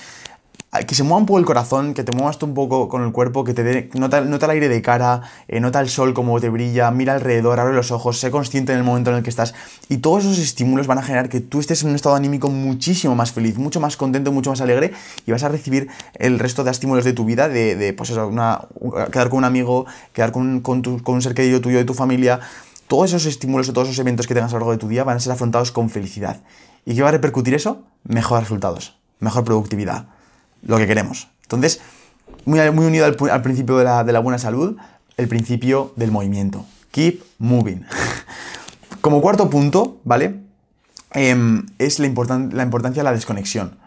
que 0.87 0.95
se 0.95 1.03
mueva 1.03 1.19
un 1.19 1.25
poco 1.27 1.39
el 1.39 1.45
corazón, 1.45 1.93
que 1.93 2.03
te 2.03 2.11
muevas 2.11 2.39
tú 2.39 2.47
un 2.47 2.55
poco 2.55 2.89
con 2.89 3.03
el 3.03 3.11
cuerpo, 3.11 3.43
que 3.43 3.53
te 3.53 3.63
dé, 3.63 3.89
nota, 3.93 4.17
el 4.17 4.49
aire 4.49 4.69
de 4.69 4.81
cara, 4.81 5.21
eh, 5.47 5.59
nota 5.59 5.79
el 5.79 5.87
sol 5.87 6.15
como 6.15 6.39
te 6.41 6.49
brilla, 6.49 6.89
mira 6.89 7.13
alrededor, 7.13 7.59
abre 7.59 7.75
los 7.75 7.91
ojos, 7.91 8.19
sé 8.19 8.31
consciente 8.31 8.73
en 8.73 8.79
el 8.79 8.83
momento 8.83 9.11
en 9.11 9.17
el 9.17 9.23
que 9.23 9.29
estás. 9.29 9.53
Y 9.87 9.97
todos 9.97 10.25
esos 10.25 10.39
estímulos 10.39 10.87
van 10.87 10.97
a 10.97 11.03
generar 11.03 11.29
que 11.29 11.41
tú 11.41 11.59
estés 11.59 11.83
en 11.83 11.89
un 11.89 11.95
estado 11.95 12.15
anímico 12.15 12.49
muchísimo 12.49 13.15
más 13.15 13.31
feliz, 13.31 13.59
mucho 13.59 13.79
más 13.79 13.97
contento, 13.97 14.31
mucho 14.31 14.49
más 14.49 14.61
alegre 14.61 14.93
y 15.27 15.31
vas 15.31 15.43
a 15.43 15.49
recibir 15.49 15.89
el 16.15 16.39
resto 16.39 16.63
de 16.63 16.71
estímulos 16.71 17.05
de 17.05 17.13
tu 17.13 17.23
vida, 17.23 17.49
de, 17.49 17.93
pues 17.95 18.09
eso, 18.09 18.27
una, 18.27 18.61
quedar 19.11 19.29
con 19.29 19.39
un 19.39 19.45
amigo, 19.45 19.85
quedar 20.11 20.31
con, 20.31 20.61
con, 20.61 20.81
con 20.81 21.15
un 21.15 21.21
ser 21.21 21.35
querido 21.35 21.61
tuyo, 21.61 21.77
de 21.77 21.85
tu 21.85 21.93
familia. 21.93 22.39
Todos 22.87 23.11
esos 23.11 23.27
estímulos 23.27 23.69
o 23.69 23.73
todos 23.73 23.89
esos 23.89 23.99
eventos 23.99 24.25
que 24.25 24.33
tengas 24.33 24.51
a 24.51 24.55
lo 24.55 24.61
largo 24.61 24.71
de 24.71 24.79
tu 24.79 24.87
día 24.87 25.03
van 25.03 25.17
a 25.17 25.19
ser 25.19 25.33
afrontados 25.33 25.71
con 25.71 25.91
felicidad. 25.91 26.41
¿Y 26.83 26.95
qué 26.95 27.03
va 27.03 27.09
a 27.09 27.11
repercutir 27.11 27.53
eso? 27.53 27.83
Mejores 28.03 28.45
resultados, 28.45 28.97
mejor 29.19 29.43
productividad 29.43 30.12
lo 30.65 30.77
que 30.77 30.87
queremos. 30.87 31.29
Entonces, 31.43 31.81
muy, 32.45 32.59
muy 32.71 32.85
unido 32.85 33.05
al, 33.05 33.41
principio 33.41 33.77
de 33.77 33.83
la, 33.85 34.19
buena 34.19 34.37
salud, 34.37 34.77
el 35.17 35.27
principio 35.27 35.93
del 35.95 36.11
movimiento. 36.11 36.65
Keep 36.91 37.23
moving. 37.39 37.85
Como 39.01 39.21
cuarto 39.21 39.49
punto, 39.49 39.99
¿vale? 40.03 40.39
Em, 41.11 41.65
es 41.77 41.99
la, 41.99 42.07
la 42.07 42.63
importancia 42.63 43.01
de 43.01 43.03
la 43.03 43.13
desconexión. 43.13 43.77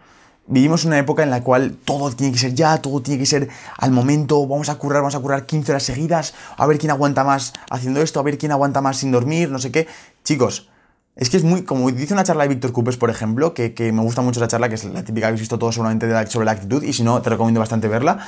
Vivimos 0.48 0.84
una 0.84 0.98
época 0.98 1.24
en 1.24 1.30
la 1.30 1.42
cual 1.42 1.76
todo 1.84 2.12
tiene 2.12 2.32
que 2.32 2.38
ser 2.38 2.54
ya, 2.54 2.78
todo 2.78 3.02
tiene 3.02 3.18
que 3.18 3.26
ser 3.26 3.48
al 3.78 3.90
momento, 3.90 4.46
vamos 4.46 4.68
a 4.68 4.76
currar, 4.76 5.02
vamos 5.02 5.16
a 5.16 5.18
currar 5.18 5.44
15 5.44 5.72
horas 5.72 5.82
seguidas, 5.82 6.34
a 6.56 6.66
ver 6.66 6.78
quién 6.78 6.92
aguanta 6.92 7.24
más 7.24 7.52
haciendo 7.68 8.00
esto, 8.00 8.20
a 8.20 8.22
ver 8.22 8.38
quién 8.38 8.52
aguanta 8.52 8.80
más 8.80 8.98
sin 8.98 9.10
dormir, 9.10 9.50
no 9.50 9.58
sé 9.58 9.72
qué. 9.72 9.88
Chicos, 10.22 10.68
es 11.16 11.30
que 11.30 11.38
es 11.38 11.44
muy, 11.44 11.62
como 11.62 11.90
dice 11.90 12.12
una 12.12 12.24
charla 12.24 12.42
de 12.42 12.50
Víctor 12.50 12.72
Cupes, 12.72 12.98
por 12.98 13.08
ejemplo, 13.08 13.54
que, 13.54 13.72
me 13.92 14.02
gusta 14.02 14.20
mucho 14.20 14.38
la 14.38 14.48
charla, 14.48 14.68
que 14.68 14.74
es 14.74 14.84
la 14.84 15.02
típica 15.02 15.22
que 15.22 15.28
habéis 15.28 15.40
visto 15.40 15.58
todos 15.58 15.74
seguramente 15.74 16.06
sobre 16.28 16.44
la 16.44 16.52
actitud, 16.52 16.82
y 16.82 16.92
si 16.92 17.02
no, 17.02 17.22
te 17.22 17.30
recomiendo 17.30 17.58
bastante 17.58 17.88
verla, 17.88 18.18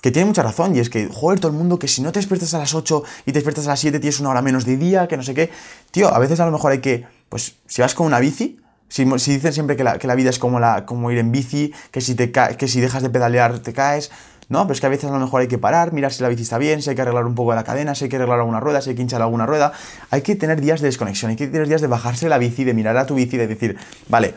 que 0.00 0.12
tiene 0.12 0.26
mucha 0.26 0.44
razón, 0.44 0.76
y 0.76 0.78
es 0.78 0.88
que, 0.88 1.08
joder, 1.12 1.40
todo 1.40 1.50
el 1.50 1.58
mundo, 1.58 1.80
que 1.80 1.88
si 1.88 2.02
no 2.02 2.12
te 2.12 2.20
despiertas 2.20 2.54
a 2.54 2.58
las 2.58 2.72
8 2.72 3.02
y 3.26 3.32
te 3.32 3.38
despiertas 3.38 3.66
a 3.66 3.70
las 3.70 3.80
7, 3.80 3.98
tienes 3.98 4.20
una 4.20 4.30
hora 4.30 4.42
menos 4.42 4.64
de 4.64 4.76
día, 4.76 5.08
que 5.08 5.16
no 5.16 5.24
sé 5.24 5.34
qué. 5.34 5.50
Tío, 5.90 6.14
a 6.14 6.18
veces 6.20 6.38
a 6.38 6.46
lo 6.46 6.52
mejor 6.52 6.70
hay 6.70 6.78
que, 6.78 7.04
pues, 7.28 7.56
si 7.66 7.82
vas 7.82 7.94
con 7.94 8.06
una 8.06 8.20
bici, 8.20 8.60
si, 8.88 9.04
dicen 9.04 9.52
siempre 9.52 9.74
que 9.74 9.82
la, 9.82 10.14
vida 10.14 10.30
es 10.30 10.38
como, 10.38 10.60
la, 10.60 10.86
como 10.86 11.10
ir 11.10 11.18
en 11.18 11.32
bici, 11.32 11.72
que 11.90 12.00
si, 12.00 12.14
te 12.14 12.30
que 12.30 12.68
si 12.68 12.80
dejas 12.80 13.02
de 13.02 13.10
pedalear 13.10 13.58
te 13.58 13.72
caes, 13.72 14.12
¿no? 14.48 14.62
Pero 14.62 14.74
es 14.74 14.80
que 14.80 14.86
a 14.86 14.90
veces 14.90 15.10
a 15.10 15.12
lo 15.12 15.18
mejor 15.18 15.40
hay 15.40 15.48
que 15.48 15.58
parar, 15.58 15.92
mirar 15.92 16.12
si 16.12 16.22
la 16.22 16.28
bici 16.28 16.42
está 16.42 16.58
bien, 16.58 16.82
si 16.82 16.90
hay 16.90 16.96
que 16.96 17.02
arreglar 17.02 17.26
un 17.26 17.34
poco 17.34 17.54
la 17.54 17.64
cadena, 17.64 17.94
si 17.94 18.04
hay 18.04 18.10
que 18.10 18.16
arreglar 18.16 18.40
alguna 18.40 18.60
rueda, 18.60 18.80
si 18.80 18.90
hay 18.90 18.96
que 18.96 19.02
hinchar 19.02 19.22
alguna 19.22 19.46
rueda. 19.46 19.72
Hay 20.10 20.22
que 20.22 20.36
tener 20.36 20.60
días 20.60 20.80
de 20.80 20.86
desconexión, 20.86 21.30
hay 21.30 21.36
que 21.36 21.46
tener 21.46 21.68
días 21.68 21.80
de 21.80 21.86
bajarse 21.86 22.28
la 22.28 22.38
bici, 22.38 22.64
de 22.64 22.74
mirar 22.74 22.96
a 22.96 23.06
tu 23.06 23.14
bici, 23.14 23.36
de 23.36 23.46
decir, 23.46 23.76
vale, 24.08 24.34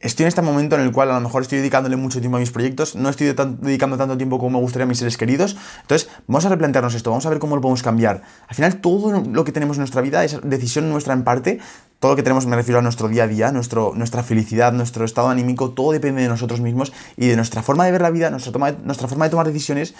estoy 0.00 0.24
en 0.24 0.28
este 0.28 0.40
momento 0.40 0.76
en 0.76 0.82
el 0.82 0.92
cual 0.92 1.10
a 1.10 1.14
lo 1.14 1.20
mejor 1.20 1.42
estoy 1.42 1.58
dedicándole 1.58 1.96
mucho 1.96 2.20
tiempo 2.20 2.38
a 2.38 2.40
mis 2.40 2.50
proyectos, 2.50 2.96
no 2.96 3.10
estoy 3.10 3.34
dedicando 3.34 3.98
tanto 3.98 4.16
tiempo 4.16 4.38
como 4.38 4.58
me 4.58 4.62
gustaría 4.62 4.84
a 4.84 4.88
mis 4.88 4.98
seres 4.98 5.18
queridos. 5.18 5.56
Entonces, 5.82 6.08
vamos 6.26 6.46
a 6.46 6.48
replantearnos 6.48 6.94
esto, 6.94 7.10
vamos 7.10 7.26
a 7.26 7.30
ver 7.30 7.38
cómo 7.38 7.54
lo 7.54 7.62
podemos 7.62 7.82
cambiar. 7.82 8.22
Al 8.48 8.56
final, 8.56 8.80
todo 8.80 9.20
lo 9.20 9.44
que 9.44 9.52
tenemos 9.52 9.76
en 9.76 9.82
nuestra 9.82 10.00
vida 10.00 10.24
es 10.24 10.38
decisión 10.42 10.88
nuestra 10.88 11.12
en 11.12 11.22
parte. 11.22 11.60
Todo 11.98 12.12
lo 12.12 12.16
que 12.16 12.22
tenemos, 12.22 12.46
me 12.46 12.56
refiero 12.56 12.78
a 12.78 12.82
nuestro 12.82 13.08
día 13.08 13.24
a 13.24 13.26
día, 13.26 13.52
nuestro, 13.52 13.92
nuestra 13.94 14.22
felicidad, 14.22 14.72
nuestro 14.72 15.04
estado 15.04 15.28
anímico, 15.28 15.72
todo 15.72 15.92
depende 15.92 16.22
de 16.22 16.28
nosotros 16.28 16.62
mismos 16.62 16.94
y 17.18 17.26
de 17.26 17.36
nuestra 17.36 17.62
forma 17.62 17.84
de 17.84 17.92
ver 17.92 18.00
la 18.00 18.08
vida, 18.08 18.30
nuestra, 18.30 18.72
nuestra 18.82 19.06
forma 19.06 19.26
de 19.26 19.30
tomar 19.30 19.46
decisiones. 19.46 19.94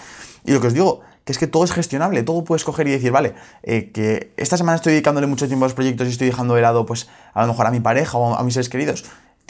Y 0.47 0.53
lo 0.53 0.63
que 0.63 0.69
os 0.69 0.73
digo, 0.73 1.03
que 1.27 1.33
es 1.33 1.39
que 1.39 1.47
todo 1.47 1.63
es 1.63 1.73
gestionable, 1.73 2.23
todo 2.23 2.43
puedes 2.43 2.65
coger 2.65 2.89
y 2.89 2.93
decir, 2.93 3.13
vale, 3.13 3.35
eh, 3.63 3.91
que 3.93 4.33
esta 4.39 4.57
semana 4.57 4.77
estoy 4.77 4.93
dedicándole 4.93 5.27
mucho 5.27 5.47
tiempo 5.47 5.67
a 5.67 5.69
los 5.69 5.75
proyectos 5.75 6.09
y 6.09 6.13
estoy 6.13 6.29
dejando 6.29 6.55
de 6.55 6.63
lado, 6.63 6.87
pues, 6.87 7.07
a 7.35 7.43
lo 7.43 7.49
mejor 7.49 7.67
a 7.67 7.71
mi 7.71 7.81
pareja 7.81 8.17
o 8.17 8.35
a 8.35 8.43
mis 8.45 8.55
seres 8.55 8.71
queridos 8.71 9.05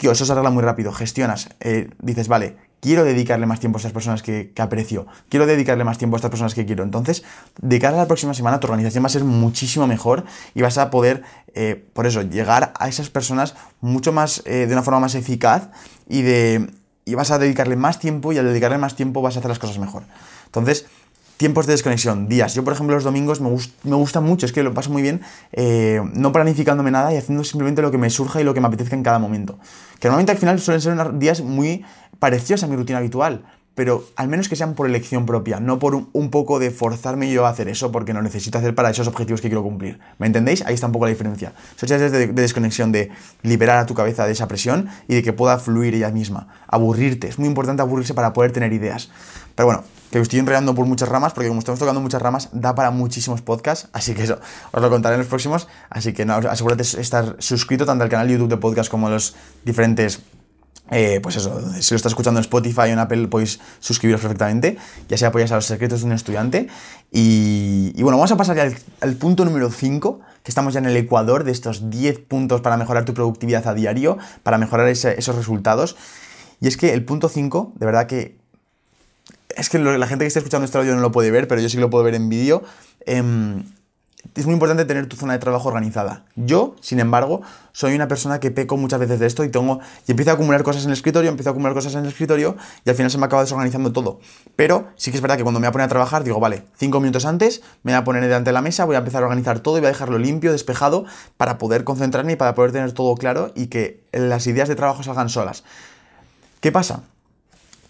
eso 0.08 0.24
se 0.24 0.32
arregla 0.32 0.50
muy 0.50 0.62
rápido, 0.62 0.92
gestionas, 0.92 1.50
eh, 1.60 1.90
dices, 2.00 2.28
vale, 2.28 2.56
quiero 2.80 3.04
dedicarle 3.04 3.46
más 3.46 3.60
tiempo 3.60 3.76
a 3.76 3.80
estas 3.80 3.92
personas 3.92 4.22
que, 4.22 4.52
aprecio, 4.58 5.06
quiero 5.28 5.46
dedicarle 5.46 5.84
más 5.84 5.98
tiempo 5.98 6.16
a 6.16 6.18
estas 6.18 6.30
personas 6.30 6.54
que 6.54 6.64
quiero. 6.66 6.82
Entonces, 6.82 7.22
de 7.60 7.78
cara 7.78 7.96
a 7.96 8.00
la 8.00 8.06
próxima 8.06 8.34
semana, 8.34 8.60
tu 8.60 8.66
organización 8.66 9.04
va 9.04 9.08
a 9.08 9.10
ser 9.10 9.24
muchísimo 9.24 9.86
mejor 9.86 10.24
y 10.54 10.62
vas 10.62 10.78
a 10.78 10.90
poder, 10.90 11.22
eh, 11.54 11.84
por 11.92 12.06
eso, 12.06 12.22
llegar 12.22 12.72
a 12.78 12.88
esas 12.88 13.10
personas 13.10 13.54
mucho 13.80 14.12
más, 14.12 14.42
eh, 14.46 14.66
de 14.66 14.72
una 14.72 14.82
forma 14.82 15.00
más 15.00 15.14
eficaz 15.14 15.68
y, 16.08 16.22
de, 16.22 16.70
y 17.04 17.14
vas 17.14 17.30
a 17.30 17.38
dedicarle 17.38 17.76
más 17.76 17.98
tiempo 17.98 18.32
y 18.32 18.38
al 18.38 18.46
dedicarle 18.46 18.78
más 18.78 18.96
tiempo 18.96 19.22
vas 19.22 19.36
a 19.36 19.40
hacer 19.40 19.48
las 19.48 19.58
cosas 19.58 19.78
mejor. 19.78 20.04
Entonces, 20.46 20.86
tiempos 21.40 21.66
de 21.66 21.72
desconexión, 21.72 22.28
días. 22.28 22.54
Yo, 22.54 22.62
por 22.64 22.74
ejemplo, 22.74 22.94
los 22.94 23.02
domingos 23.02 23.40
me, 23.40 23.48
me 23.84 23.96
gusta 23.96 24.20
mucho, 24.20 24.44
es 24.44 24.52
que 24.52 24.62
lo 24.62 24.74
paso 24.74 24.90
muy 24.90 25.00
bien, 25.00 25.22
eh, 25.52 26.02
no 26.12 26.32
planificándome 26.32 26.90
nada 26.90 27.14
y 27.14 27.16
haciendo 27.16 27.44
simplemente 27.44 27.80
lo 27.80 27.90
que 27.90 27.96
me 27.96 28.10
surja 28.10 28.42
y 28.42 28.44
lo 28.44 28.52
que 28.52 28.60
me 28.60 28.66
apetezca 28.66 28.94
en 28.94 29.02
cada 29.02 29.18
momento. 29.18 29.58
Que 30.00 30.08
normalmente 30.08 30.32
al 30.32 30.36
final 30.36 30.60
suelen 30.60 30.82
ser 30.82 31.18
días 31.18 31.40
muy 31.40 31.82
parecidos 32.18 32.62
a 32.62 32.66
mi 32.66 32.76
rutina 32.76 32.98
habitual, 32.98 33.42
pero 33.74 34.04
al 34.16 34.28
menos 34.28 34.50
que 34.50 34.56
sean 34.56 34.74
por 34.74 34.86
elección 34.86 35.24
propia, 35.24 35.60
no 35.60 35.78
por 35.78 35.94
un, 35.94 36.30
poco 36.30 36.58
de 36.58 36.70
forzarme 36.70 37.32
yo 37.32 37.46
a 37.46 37.48
hacer 37.48 37.68
eso 37.68 37.90
porque 37.90 38.12
lo 38.12 38.20
necesito 38.20 38.58
hacer 38.58 38.74
para 38.74 38.90
esos 38.90 39.08
objetivos 39.08 39.40
que 39.40 39.48
quiero 39.48 39.62
cumplir. 39.62 39.98
¿Me 40.18 40.26
entendéis? 40.26 40.60
Ahí 40.66 40.74
está 40.74 40.88
un 40.88 40.92
poco 40.92 41.06
la 41.06 41.10
diferencia. 41.10 41.54
Son 41.76 41.88
chases 41.88 42.12
de, 42.12 42.26
de 42.26 42.42
desconexión, 42.42 42.92
de 42.92 43.12
liberar 43.40 43.78
a 43.78 43.86
tu 43.86 43.94
cabeza 43.94 44.26
de 44.26 44.32
esa 44.32 44.46
presión 44.46 44.90
y 45.08 45.14
de 45.14 45.22
que 45.22 45.32
pueda 45.32 45.58
fluir 45.58 45.94
ella 45.94 46.10
misma. 46.10 46.48
Aburrirte, 46.68 47.28
es 47.28 47.38
muy 47.38 47.48
importante 47.48 47.80
aburrirse 47.80 48.12
para 48.12 48.34
poder 48.34 48.52
tener 48.52 48.74
ideas. 48.74 49.08
Pero 49.54 49.64
bueno, 49.68 49.84
que 50.10 50.18
me 50.18 50.22
estoy 50.22 50.38
enredando 50.38 50.74
por 50.74 50.86
muchas 50.86 51.08
ramas, 51.08 51.32
porque 51.32 51.48
como 51.48 51.60
estamos 51.60 51.78
tocando 51.78 52.00
muchas 52.00 52.20
ramas, 52.20 52.48
da 52.52 52.74
para 52.74 52.90
muchísimos 52.90 53.42
podcasts, 53.42 53.88
así 53.92 54.14
que 54.14 54.24
eso 54.24 54.38
os 54.72 54.82
lo 54.82 54.90
contaré 54.90 55.14
en 55.14 55.20
los 55.20 55.28
próximos. 55.28 55.68
Así 55.88 56.12
que 56.12 56.22
asegúrate 56.22 56.82
de 56.82 57.00
estar 57.00 57.36
suscrito 57.38 57.86
tanto 57.86 58.04
al 58.04 58.10
canal 58.10 58.28
YouTube 58.28 58.48
de 58.48 58.56
podcast 58.56 58.90
como 58.90 59.06
a 59.06 59.10
los 59.10 59.36
diferentes 59.64 60.20
eh, 60.92 61.20
pues 61.22 61.36
eso, 61.36 61.60
si 61.80 61.94
lo 61.94 61.96
estás 61.96 62.10
escuchando 62.10 62.40
en 62.40 62.42
Spotify 62.42 62.80
o 62.80 62.84
en 62.86 62.98
Apple, 62.98 63.28
podéis 63.28 63.60
suscribiros 63.78 64.20
perfectamente. 64.20 64.76
Ya 65.08 65.16
sea 65.16 65.28
apoyáis 65.28 65.52
a 65.52 65.54
los 65.54 65.66
secretos 65.66 66.00
de 66.00 66.06
un 66.06 66.12
estudiante. 66.12 66.66
Y, 67.12 67.92
bueno, 68.02 68.18
vamos 68.18 68.32
a 68.32 68.36
pasar 68.36 68.56
ya 68.56 68.68
al, 69.00 69.14
punto 69.14 69.44
número 69.44 69.70
5, 69.70 70.20
que 70.42 70.50
estamos 70.50 70.74
ya 70.74 70.80
en 70.80 70.86
el 70.86 70.96
ecuador 70.96 71.44
de 71.44 71.52
estos 71.52 71.90
10 71.90 72.18
puntos 72.26 72.60
para 72.60 72.76
mejorar 72.76 73.04
tu 73.04 73.14
productividad 73.14 73.66
a 73.68 73.74
diario, 73.74 74.18
para 74.42 74.58
mejorar 74.58 74.88
esos 74.88 75.36
resultados. 75.36 75.96
Y 76.60 76.66
es 76.66 76.76
que 76.76 76.92
el 76.92 77.04
punto 77.04 77.28
5, 77.28 77.74
de 77.76 77.86
verdad 77.86 78.06
que 78.06 78.39
es 79.56 79.68
que 79.68 79.78
la 79.78 80.06
gente 80.06 80.24
que 80.24 80.28
está 80.28 80.40
escuchando 80.40 80.64
este 80.64 80.78
audio 80.78 80.94
no 80.94 81.00
lo 81.00 81.12
puede 81.12 81.30
ver, 81.30 81.48
pero 81.48 81.60
yo 81.60 81.68
sí 81.68 81.78
lo 81.78 81.90
puedo 81.90 82.04
ver 82.04 82.14
en 82.14 82.28
vídeo. 82.28 82.62
Em, 83.06 83.62
es 84.34 84.44
muy 84.46 84.52
importante 84.52 84.84
tener 84.84 85.06
tu 85.06 85.16
zona 85.16 85.32
de 85.32 85.38
trabajo 85.38 85.68
organizada. 85.68 86.24
Yo, 86.36 86.76
sin 86.80 87.00
embargo, 87.00 87.40
soy 87.72 87.94
una 87.94 88.06
persona 88.06 88.38
que 88.38 88.50
peco 88.50 88.76
muchas 88.76 89.00
veces 89.00 89.18
de 89.18 89.26
esto 89.26 89.44
y 89.44 89.48
tengo 89.48 89.80
y 90.06 90.10
empiezo 90.10 90.30
a 90.30 90.34
acumular 90.34 90.62
cosas 90.62 90.84
en 90.84 90.90
el 90.90 90.94
escritorio, 90.94 91.30
empiezo 91.30 91.50
a 91.50 91.52
acumular 91.52 91.74
cosas 91.74 91.94
en 91.94 92.00
el 92.00 92.08
escritorio 92.08 92.56
y 92.84 92.90
al 92.90 92.96
final 92.96 93.10
se 93.10 93.18
me 93.18 93.26
acaba 93.26 93.42
desorganizando 93.42 93.92
todo. 93.92 94.20
Pero 94.56 94.88
sí 94.96 95.10
que 95.10 95.16
es 95.16 95.22
verdad 95.22 95.36
que 95.36 95.42
cuando 95.42 95.58
me 95.58 95.66
voy 95.66 95.70
a 95.70 95.72
poner 95.72 95.86
a 95.86 95.88
trabajar 95.88 96.22
digo, 96.22 96.38
vale, 96.38 96.64
cinco 96.76 97.00
minutos 97.00 97.24
antes 97.24 97.62
me 97.82 97.92
voy 97.92 97.98
a 97.98 98.04
poner 98.04 98.22
delante 98.22 98.50
de 98.50 98.52
la 98.52 98.62
mesa, 98.62 98.84
voy 98.84 98.96
a 98.96 98.98
empezar 98.98 99.22
a 99.22 99.26
organizar 99.26 99.60
todo 99.60 99.78
y 99.78 99.80
voy 99.80 99.86
a 99.86 99.92
dejarlo 99.92 100.18
limpio, 100.18 100.52
despejado 100.52 101.06
para 101.36 101.58
poder 101.58 101.84
concentrarme 101.84 102.32
y 102.32 102.36
para 102.36 102.54
poder 102.54 102.72
tener 102.72 102.92
todo 102.92 103.14
claro 103.14 103.52
y 103.54 103.66
que 103.66 104.04
las 104.12 104.46
ideas 104.46 104.68
de 104.68 104.76
trabajo 104.76 105.02
salgan 105.02 105.28
solas. 105.28 105.64
¿Qué 106.60 106.70
pasa? 106.70 107.02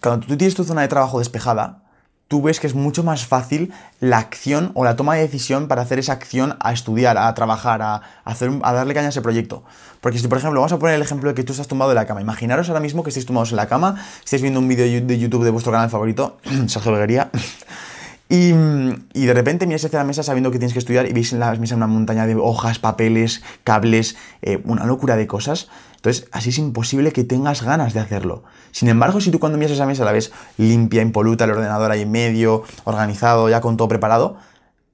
Cuando 0.01 0.25
tú 0.25 0.35
tienes 0.35 0.55
tu 0.55 0.63
zona 0.63 0.81
de 0.81 0.87
trabajo 0.87 1.19
despejada, 1.19 1.83
tú 2.27 2.41
ves 2.41 2.59
que 2.59 2.65
es 2.65 2.73
mucho 2.73 3.03
más 3.03 3.27
fácil 3.27 3.71
la 3.99 4.17
acción 4.17 4.71
o 4.73 4.83
la 4.83 4.95
toma 4.95 5.13
de 5.13 5.21
decisión 5.21 5.67
para 5.67 5.83
hacer 5.83 5.99
esa 5.99 6.13
acción 6.13 6.57
a 6.59 6.73
estudiar, 6.73 7.19
a 7.19 7.31
trabajar, 7.35 7.83
a, 7.83 8.01
hacer, 8.23 8.49
a 8.63 8.73
darle 8.73 8.95
caña 8.95 9.07
a 9.07 9.09
ese 9.09 9.21
proyecto. 9.21 9.63
Porque 9.99 10.17
si, 10.17 10.27
por 10.27 10.39
ejemplo, 10.39 10.59
vamos 10.59 10.71
a 10.71 10.79
poner 10.79 10.95
el 10.95 11.03
ejemplo 11.03 11.29
de 11.29 11.35
que 11.35 11.43
tú 11.43 11.51
estás 11.51 11.67
tumbado 11.67 11.91
en 11.91 11.97
la 11.97 12.07
cama. 12.07 12.19
Imaginaros 12.19 12.67
ahora 12.69 12.79
mismo 12.79 13.03
que 13.03 13.09
estéis 13.11 13.27
tumbados 13.27 13.51
en 13.51 13.57
la 13.57 13.67
cama, 13.67 14.03
estáis 14.25 14.41
viendo 14.41 14.59
un 14.59 14.67
vídeo 14.67 15.05
de 15.05 15.19
YouTube 15.19 15.43
de 15.43 15.51
vuestro 15.51 15.71
canal 15.71 15.91
favorito, 15.91 16.37
Sergio 16.65 16.93
Beguería, 16.93 17.29
y, 18.33 19.25
de 19.25 19.33
repente 19.33 19.67
miras 19.67 19.83
hacia 19.83 19.99
la 19.99 20.05
mesa 20.05 20.23
sabiendo 20.23 20.51
que 20.51 20.57
tienes 20.57 20.71
que 20.71 20.79
estudiar 20.79 21.05
y 21.05 21.11
veis 21.11 21.33
en 21.33 21.39
la 21.39 21.53
mesa 21.55 21.75
una 21.75 21.87
montaña 21.87 22.25
de 22.25 22.35
hojas, 22.35 22.79
papeles, 22.79 23.43
cables, 23.65 24.15
eh, 24.41 24.61
una 24.63 24.85
locura 24.85 25.17
de 25.17 25.27
cosas. 25.27 25.67
Entonces, 25.97 26.29
así 26.31 26.49
es 26.49 26.57
imposible 26.57 27.11
que 27.11 27.25
tengas 27.25 27.61
ganas 27.61 27.93
de 27.93 27.99
hacerlo. 27.99 28.43
Sin 28.71 28.87
embargo, 28.87 29.19
si 29.19 29.31
tú 29.31 29.39
cuando 29.39 29.57
miras 29.57 29.73
esa 29.73 29.85
mesa 29.85 30.05
la 30.05 30.13
ves 30.13 30.31
limpia, 30.57 31.01
impoluta, 31.01 31.43
el 31.43 31.51
ordenador 31.51 31.91
ahí 31.91 32.03
en 32.03 32.11
medio, 32.11 32.63
organizado, 32.85 33.49
ya 33.49 33.59
con 33.59 33.75
todo 33.75 33.89
preparado, 33.89 34.37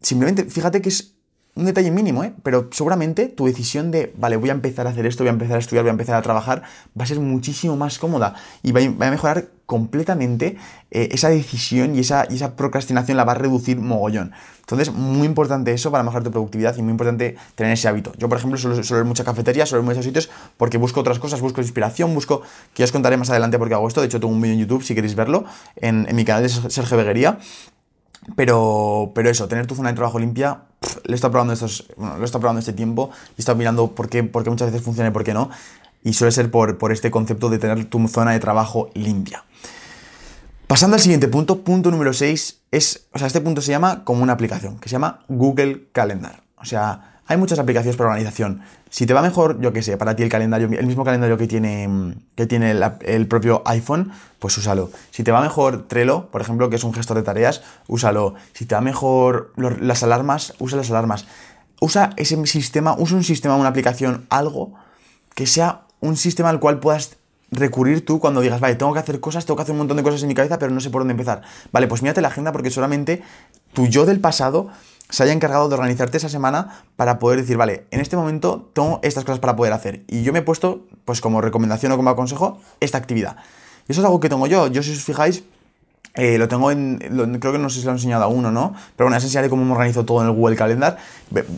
simplemente 0.01 0.45
fíjate 0.45 0.81
que 0.81 0.89
es 0.89 1.16
un 1.57 1.65
detalle 1.65 1.91
mínimo, 1.91 2.23
¿eh? 2.23 2.33
pero 2.43 2.69
seguramente 2.71 3.27
tu 3.27 3.45
decisión 3.47 3.91
de, 3.91 4.13
vale, 4.17 4.37
voy 4.37 4.49
a 4.49 4.53
empezar 4.53 4.87
a 4.87 4.91
hacer 4.91 5.05
esto, 5.05 5.23
voy 5.23 5.29
a 5.29 5.33
empezar 5.33 5.57
a 5.57 5.59
estudiar, 5.59 5.83
voy 5.83 5.89
a 5.89 5.91
empezar 5.91 6.15
a 6.15 6.21
trabajar, 6.21 6.63
va 6.99 7.03
a 7.03 7.07
ser 7.07 7.19
muchísimo 7.19 7.75
más 7.75 7.99
cómoda 7.99 8.35
y 8.63 8.71
va 8.71 9.07
a 9.07 9.11
mejorar 9.11 9.49
completamente 9.65 10.57
eh, 10.91 11.09
esa 11.11 11.29
decisión 11.29 11.95
y 11.95 11.99
esa, 11.99 12.25
y 12.29 12.35
esa 12.35 12.55
procrastinación 12.55 13.17
la 13.17 13.25
va 13.25 13.33
a 13.33 13.35
reducir 13.35 13.77
mogollón. 13.77 14.31
Entonces, 14.61 14.93
muy 14.93 15.27
importante 15.27 15.71
eso 15.73 15.91
para 15.91 16.03
mejorar 16.03 16.23
tu 16.23 16.31
productividad 16.31 16.75
y 16.77 16.81
muy 16.81 16.91
importante 16.91 17.35
tener 17.55 17.73
ese 17.73 17.87
hábito. 17.87 18.13
Yo, 18.17 18.29
por 18.29 18.37
ejemplo, 18.37 18.57
suelo, 18.57 18.81
suelo 18.83 19.03
ir 19.03 19.07
mucha 19.07 19.23
cafetería, 19.23 19.65
suelo 19.65 19.83
ir 19.83 19.89
muchos 19.89 20.05
sitios 20.05 20.29
porque 20.57 20.77
busco 20.77 21.01
otras 21.01 21.19
cosas, 21.19 21.41
busco 21.41 21.61
inspiración, 21.61 22.13
busco, 22.13 22.41
que 22.73 22.83
os 22.83 22.91
contaré 22.91 23.17
más 23.17 23.29
adelante 23.29 23.57
porque 23.57 23.75
hago 23.75 23.87
esto. 23.87 24.01
De 24.01 24.07
hecho, 24.07 24.19
tengo 24.19 24.33
un 24.33 24.41
vídeo 24.41 24.53
en 24.53 24.59
YouTube 24.59 24.83
si 24.83 24.95
queréis 24.95 25.15
verlo, 25.15 25.45
en, 25.75 26.07
mi 26.13 26.25
canal 26.25 26.43
de 26.43 26.49
Sergio 26.49 26.97
Beguería. 26.97 27.37
Pero, 28.35 29.11
pero 29.15 29.29
eso, 29.29 29.47
tener 29.47 29.67
tu 29.67 29.75
zona 29.75 29.89
de 29.89 29.95
trabajo 29.95 30.19
limpia, 30.19 30.63
lo 31.05 31.13
he 31.13 31.15
estado 31.15 31.31
probando 31.31 31.53
estos, 31.53 31.87
lo 31.97 32.39
probando 32.39 32.59
este 32.59 32.73
tiempo 32.73 33.09
y 33.29 33.33
he 33.37 33.41
estado 33.41 33.57
mirando 33.57 33.87
por 33.95 34.09
qué, 34.09 34.23
por 34.23 34.43
qué 34.43 34.49
muchas 34.49 34.71
veces 34.71 34.83
funciona 34.83 35.09
y 35.09 35.13
por 35.13 35.23
qué 35.23 35.33
no. 35.33 35.49
Y 36.03 36.13
suele 36.13 36.31
ser 36.31 36.51
por, 36.51 36.77
por 36.77 36.91
este 36.91 37.09
concepto 37.11 37.49
de 37.49 37.57
tener 37.57 37.85
tu 37.85 38.05
zona 38.07 38.31
de 38.31 38.39
trabajo 38.39 38.89
limpia. 38.93 39.43
Pasando 40.67 40.95
al 40.95 41.01
siguiente 41.01 41.29
punto, 41.29 41.63
punto 41.63 41.91
número 41.91 42.11
6, 42.11 42.59
es, 42.71 43.07
o 43.13 43.17
sea, 43.17 43.27
este 43.27 43.39
punto 43.39 43.61
se 43.61 43.71
llama 43.71 44.03
como 44.03 44.21
una 44.21 44.33
aplicación, 44.33 44.79
que 44.79 44.89
se 44.89 44.93
llama 44.93 45.21
Google 45.29 45.87
Calendar. 45.93 46.43
O 46.57 46.65
sea, 46.65 47.16
hay 47.27 47.37
muchas 47.37 47.59
aplicaciones 47.59 47.97
para 47.97 48.09
organización. 48.09 48.61
Si 48.89 49.05
te 49.05 49.13
va 49.13 49.21
mejor, 49.21 49.59
yo 49.59 49.73
qué 49.73 49.83
sé, 49.83 49.97
para 49.97 50.15
ti 50.15 50.23
el 50.23 50.29
calendario, 50.29 50.69
el 50.71 50.87
mismo 50.87 51.03
calendario 51.03 51.37
que 51.37 51.47
tiene, 51.47 52.15
que 52.35 52.45
tiene 52.45 52.71
el, 53.01 53.27
propio 53.27 53.61
iPhone, 53.65 54.11
pues 54.39 54.57
úsalo. 54.57 54.89
Si 55.11 55.23
te 55.23 55.31
va 55.31 55.41
mejor 55.41 55.87
Trello, 55.87 56.27
por 56.31 56.41
ejemplo, 56.41 56.69
que 56.69 56.77
es 56.77 56.83
un 56.83 56.93
gestor 56.93 57.17
de 57.17 57.23
tareas, 57.23 57.61
úsalo. 57.87 58.35
Si 58.53 58.65
te 58.65 58.75
va 58.75 58.81
mejor 58.81 59.51
las 59.57 60.03
alarmas, 60.03 60.53
usa 60.59 60.77
las 60.77 60.89
alarmas. 60.89 61.27
Usa 61.79 62.11
ese 62.15 62.43
sistema, 62.47 62.95
usa 62.97 63.17
un 63.17 63.23
sistema, 63.23 63.55
una 63.55 63.69
aplicación, 63.69 64.25
algo 64.29 64.73
que 65.35 65.45
sea 65.45 65.81
un 65.99 66.17
sistema 66.17 66.49
al 66.49 66.59
cual 66.59 66.79
puedas 66.79 67.17
recurrir 67.51 68.05
tú 68.05 68.19
cuando 68.19 68.41
digas, 68.41 68.59
vale, 68.59 68.75
tengo 68.75 68.93
que 68.93 68.99
hacer 68.99 69.19
cosas, 69.19 69.45
tengo 69.45 69.55
que 69.55 69.63
hacer 69.63 69.73
un 69.73 69.79
montón 69.79 69.97
de 69.97 70.03
cosas 70.03 70.21
en 70.21 70.27
mi 70.27 70.33
cabeza, 70.33 70.59
pero 70.59 70.71
no 70.71 70.79
sé 70.79 70.89
por 70.89 71.01
dónde 71.01 71.11
empezar. 71.11 71.41
Vale, 71.71 71.87
pues 71.87 72.01
mírate 72.01 72.21
la 72.21 72.27
agenda 72.29 72.51
porque 72.51 72.71
solamente 72.71 73.21
tu 73.73 73.85
yo 73.87 74.05
del 74.05 74.19
pasado 74.19 74.69
se 75.09 75.23
haya 75.23 75.33
encargado 75.33 75.69
de 75.69 75.75
organizarte 75.75 76.17
esa 76.17 76.29
semana 76.29 76.83
para 76.95 77.19
poder 77.19 77.39
decir, 77.39 77.57
vale, 77.57 77.85
en 77.91 77.99
este 77.99 78.17
momento 78.17 78.69
tengo 78.73 78.99
estas 79.03 79.23
cosas 79.23 79.39
para 79.39 79.55
poder 79.55 79.73
hacer. 79.73 80.03
Y 80.07 80.23
yo 80.23 80.33
me 80.33 80.39
he 80.39 80.41
puesto, 80.41 80.85
pues 81.05 81.21
como 81.21 81.41
recomendación 81.41 81.91
o 81.91 81.97
como 81.97 82.15
consejo, 82.15 82.59
esta 82.79 82.97
actividad. 82.97 83.37
Eso 83.87 84.01
es 84.01 84.05
algo 84.05 84.19
que 84.19 84.29
tengo 84.29 84.47
yo. 84.47 84.67
Yo, 84.67 84.83
si 84.83 84.91
os 84.91 85.03
fijáis, 85.03 85.43
eh, 86.17 86.39
lo 86.39 86.47
tengo 86.47 86.71
en. 86.71 86.97
creo 87.39 87.53
que 87.53 87.59
no 87.59 87.69
sé 87.69 87.79
si 87.79 87.85
lo 87.85 87.91
he 87.91 87.93
enseñado 87.93 88.23
a 88.23 88.27
uno, 88.27 88.51
¿no? 88.51 88.73
Pero 88.95 89.05
bueno, 89.05 89.17
es 89.17 89.23
enseñaré 89.23 89.49
cómo 89.49 89.63
me 89.63 89.71
organizo 89.71 90.03
todo 90.03 90.21
en 90.21 90.27
el 90.27 90.33
Google 90.33 90.55
Calendar. 90.55 90.97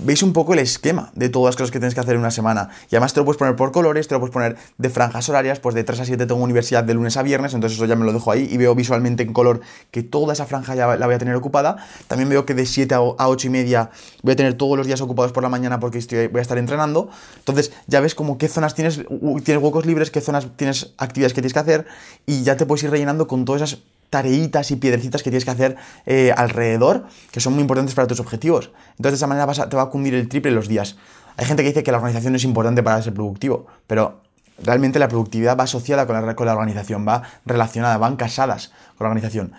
Veis 0.04 0.22
un 0.22 0.34
poco 0.34 0.52
el 0.52 0.60
esquema 0.60 1.12
de 1.16 1.30
todas 1.30 1.54
las 1.54 1.56
cosas 1.56 1.72
que 1.72 1.80
tienes 1.80 1.94
que 1.94 2.02
hacer 2.02 2.16
en 2.16 2.20
una 2.20 2.30
semana. 2.30 2.70
Y 2.92 2.96
además 2.96 3.14
te 3.14 3.22
lo 3.22 3.26
puedes 3.26 3.38
poner 3.38 3.56
por 3.56 3.72
colores, 3.72 4.10
te 4.10 4.16
lo 4.16 4.20
puedes 4.20 4.34
poner 4.34 4.58
de 4.78 4.90
franjas 4.90 5.30
horarias. 5.30 5.62
Pues 5.62 5.76
de 5.76 5.86
3 5.86 6.02
a 6.02 6.06
7 6.06 6.26
tengo 6.26 6.44
universidad 6.44 6.84
de 6.84 6.94
lunes 6.94 7.16
a 7.16 7.24
viernes, 7.24 7.54
entonces 7.54 7.78
eso 7.78 7.86
ya 7.86 7.96
me 7.96 8.04
lo 8.04 8.12
dejo 8.12 8.32
ahí 8.32 8.50
y 8.52 8.58
veo 8.58 8.76
visualmente 8.76 9.24
en 9.24 9.32
color 9.32 9.62
que 9.92 10.04
toda 10.04 10.34
esa 10.34 10.46
franja 10.46 10.76
ya 10.76 10.98
la 10.98 11.06
voy 11.06 11.16
a 11.16 11.20
tener 11.20 11.36
ocupada. 11.36 11.78
También 12.10 12.28
veo 12.28 12.46
que 12.46 12.54
de 12.54 12.66
7 12.66 12.96
a 12.96 13.02
8 13.02 13.48
y 13.48 13.50
media 13.50 13.92
voy 14.24 14.34
a 14.34 14.36
tener 14.36 14.56
todos 14.56 14.78
los 14.78 14.86
días 14.86 15.00
ocupados 15.00 15.32
por 15.32 15.42
la 15.42 15.50
mañana 15.50 15.80
porque 15.80 16.00
estoy, 16.00 16.28
voy 16.28 16.40
a 16.40 16.42
estar 16.42 16.58
entrenando. 16.58 17.10
Entonces 17.38 17.72
ya 17.88 18.02
ves 18.02 18.14
como 18.14 18.38
qué 18.38 18.50
zonas 18.50 18.76
tienes, 18.76 19.06
tienes 19.46 19.64
huecos 19.64 19.86
libres, 19.86 20.12
qué 20.12 20.20
zonas 20.20 20.48
tienes 20.58 20.94
actividades 20.98 21.34
que 21.34 21.42
tienes 21.42 21.54
que 21.54 21.60
hacer 21.60 21.88
y 22.26 22.44
ya 22.44 22.58
te 22.58 22.66
puedes 22.66 22.84
ir 22.84 22.92
rellenando 22.92 23.26
con 23.26 23.46
todas 23.46 23.62
esas 23.62 23.80
tareitas 24.10 24.72
y 24.72 24.76
piedrecitas 24.76 25.24
que 25.24 25.30
tienes 25.30 25.46
que 25.46 25.52
hacer 25.52 25.76
eh, 26.06 26.34
alrededor, 26.36 27.06
que 27.32 27.40
son 27.40 27.54
muy 27.54 27.62
importantes 27.62 27.96
para 27.96 28.08
tus 28.08 28.20
objetivos. 28.20 28.72
Entonces, 28.92 29.14
de 29.14 29.16
esa 29.16 29.28
manera 29.28 29.70
te 29.70 29.76
va 29.76 29.84
a 29.84 29.90
cundir 29.90 30.14
el 30.14 30.28
triple 30.28 30.52
los 30.52 30.68
días. 30.68 30.98
Hay 31.38 31.46
gente 31.46 31.64
que 31.64 31.70
dice 31.70 31.84
que 31.84 31.92
la 31.92 31.98
organización 31.98 32.36
es 32.36 32.44
importante 32.44 32.84
para 32.84 33.02
ser 33.02 33.14
productivo, 33.14 33.68
pero 33.88 34.22
realmente 34.64 35.00
la 35.00 35.08
productividad 35.08 35.58
va 35.58 35.64
asociada 35.64 36.06
con 36.06 36.26
la, 36.26 36.36
con 36.36 36.46
la 36.46 36.54
organización, 36.54 37.08
va 37.08 37.24
relacionada, 37.46 37.98
van 37.98 38.16
casadas 38.16 38.74
con 38.98 39.06
la 39.06 39.10
organización. 39.10 39.54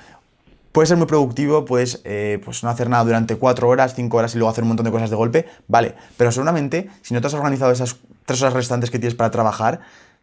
Puedes 0.73 0.89
ser 0.89 0.99
muy 0.99 1.07
productivo, 1.07 1.65
puedes 1.65 2.01
eh, 2.05 2.41
pues 2.45 2.63
no 2.63 2.71
hacer 2.71 2.89
nada 2.89 3.03
durante 3.03 3.37
cuatro 3.37 3.69
horas, 3.69 3.95
cinco 3.95 4.19
horas 4.19 4.35
y 4.35 4.39
luego 4.39 4.51
hacer 4.51 4.63
un 4.63 4.69
montón 4.69 4.85
de 4.85 4.93
cosas 4.93 5.11
de 5.11 5.17
golpe, 5.17 5.47
vale, 5.67 5.95
pero 6.17 6.31
seguramente 6.31 6.89
si 7.03 7.13
no 7.13 7.21
te 7.21 7.27
has 7.27 7.35
organizado 7.35 7.73
esas 7.73 7.97
tres 8.25 8.41
horas 8.43 8.55
restantes 8.55 8.91
que 8.91 9.01
tienes 9.01 9.17
para 9.17 9.31
trabajar, 9.33 9.81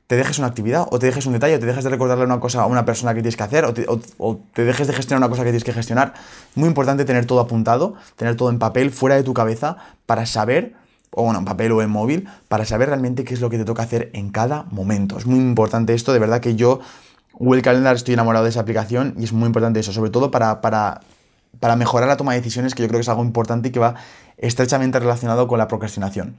te 0.07 0.15
dejes 0.15 0.39
una 0.39 0.47
actividad 0.47 0.87
o 0.89 0.99
te 0.99 1.05
dejes 1.05 1.25
un 1.25 1.33
detalle 1.33 1.55
o 1.55 1.59
te 1.59 1.65
dejes 1.65 1.83
de 1.83 1.89
recordarle 1.89 2.23
una 2.23 2.39
cosa 2.39 2.61
a 2.61 2.65
una 2.65 2.85
persona 2.85 3.13
que 3.13 3.21
tienes 3.21 3.35
que 3.35 3.43
hacer 3.43 3.65
o 3.65 3.73
te, 3.73 4.63
dejes 4.63 4.87
de 4.87 4.93
gestionar 4.93 5.19
una 5.19 5.29
cosa 5.29 5.43
que 5.43 5.49
tienes 5.49 5.65
que 5.65 5.73
gestionar. 5.73 6.13
Muy 6.55 6.69
importante 6.69 7.03
tener 7.03 7.25
todo 7.25 7.41
apuntado, 7.41 7.95
tener 8.15 8.37
todo 8.37 8.49
en 8.49 8.57
papel, 8.57 8.91
fuera 8.91 9.17
de 9.17 9.23
tu 9.23 9.33
cabeza, 9.33 9.75
para 10.05 10.25
saber, 10.25 10.75
o 11.11 11.23
bueno, 11.23 11.39
en 11.39 11.45
papel 11.45 11.73
o 11.73 11.81
en 11.81 11.89
móvil, 11.89 12.29
para 12.47 12.63
saber 12.63 12.87
realmente 12.87 13.25
qué 13.25 13.33
es 13.33 13.41
lo 13.41 13.49
que 13.49 13.57
te 13.57 13.65
toca 13.65 13.83
hacer 13.83 14.09
en 14.13 14.29
cada 14.29 14.63
momento. 14.71 15.17
Es 15.17 15.25
muy 15.25 15.39
importante 15.39 15.93
esto, 15.93 16.13
de 16.13 16.19
verdad 16.19 16.39
que 16.39 16.55
yo, 16.55 16.79
Google 17.33 17.61
Calendar, 17.61 17.97
estoy 17.97 18.13
enamorado 18.13 18.45
de 18.45 18.51
esa 18.51 18.61
aplicación 18.61 19.13
y 19.17 19.25
es 19.25 19.33
muy 19.33 19.47
importante 19.47 19.81
eso, 19.81 19.91
sobre 19.91 20.09
todo 20.09 20.31
para, 20.31 20.61
para, 20.61 21.01
para 21.59 21.75
mejorar 21.75 22.07
la 22.07 22.15
toma 22.15 22.31
de 22.31 22.39
decisiones, 22.39 22.75
que 22.75 22.81
yo 22.81 22.87
creo 22.87 22.99
que 22.99 23.03
es 23.03 23.09
algo 23.09 23.23
importante 23.23 23.67
y 23.67 23.71
que 23.73 23.79
va 23.79 23.95
estrechamente 24.37 24.99
relacionado 24.99 25.49
con 25.49 25.59
la 25.59 25.67
procrastinación. 25.67 26.37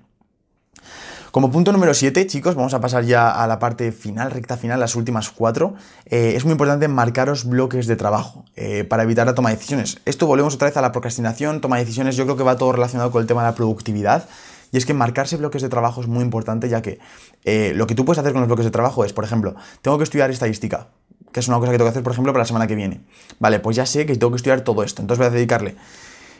Como 1.31 1.51
punto 1.51 1.73
número 1.73 1.93
7, 1.93 2.27
chicos, 2.27 2.55
vamos 2.55 2.73
a 2.73 2.81
pasar 2.81 3.05
ya 3.05 3.31
a 3.31 3.47
la 3.47 3.59
parte 3.59 3.93
final, 3.93 4.31
recta 4.31 4.57
final, 4.57 4.81
las 4.81 4.97
últimas 4.97 5.29
cuatro. 5.29 5.75
Eh, 6.07 6.33
es 6.37 6.45
muy 6.45 6.53
importante 6.53 6.89
marcaros 6.89 7.45
bloques 7.45 7.87
de 7.87 7.97
trabajo 7.97 8.47
eh, 8.57 8.85
para 8.85 9.03
evitar 9.03 9.27
la 9.27 9.35
toma 9.35 9.51
de 9.51 9.57
decisiones. 9.57 9.99
Esto 10.07 10.27
volvemos 10.27 10.55
otra 10.55 10.69
vez 10.69 10.77
a 10.79 10.81
la 10.81 10.91
procrastinación, 10.91 11.61
toma 11.61 11.77
de 11.77 11.85
decisiones, 11.85 12.17
yo 12.17 12.25
creo 12.25 12.39
que 12.39 12.45
va 12.45 12.57
todo 12.57 12.73
relacionado 12.73 13.11
con 13.11 13.21
el 13.21 13.27
tema 13.27 13.43
de 13.43 13.51
la 13.51 13.55
productividad. 13.55 14.27
Y 14.73 14.79
es 14.79 14.87
que 14.87 14.95
marcarse 14.95 15.37
bloques 15.37 15.61
de 15.61 15.69
trabajo 15.69 16.01
es 16.01 16.07
muy 16.07 16.23
importante, 16.23 16.71
ya 16.71 16.81
que 16.81 16.99
eh, 17.45 17.73
lo 17.75 17.87
que 17.87 17.95
tú 17.95 18.07
puedes 18.07 18.19
hacer 18.19 18.33
con 18.33 18.41
los 18.41 18.49
bloques 18.49 18.65
de 18.65 18.71
trabajo 18.71 19.05
es, 19.05 19.13
por 19.13 19.25
ejemplo, 19.25 19.55
tengo 19.83 19.99
que 19.99 20.05
estudiar 20.05 20.31
estadística. 20.31 20.89
que 21.31 21.41
es 21.41 21.49
una 21.49 21.59
cosa 21.59 21.73
que 21.73 21.77
tengo 21.77 21.89
que 21.89 21.91
hacer, 21.91 22.03
por 22.03 22.13
ejemplo, 22.13 22.33
para 22.33 22.45
la 22.45 22.47
semana 22.47 22.67
que 22.67 22.75
viene. 22.75 23.03
Vale, 23.39 23.61
pues 23.61 23.77
ya 23.77 23.85
sé 23.85 24.07
que 24.07 24.17
tengo 24.17 24.31
que 24.31 24.37
estudiar 24.37 24.63
todo 24.63 24.83
esto, 24.83 25.03
entonces 25.03 25.19
voy 25.19 25.27
a 25.27 25.31
dedicarle 25.31 25.77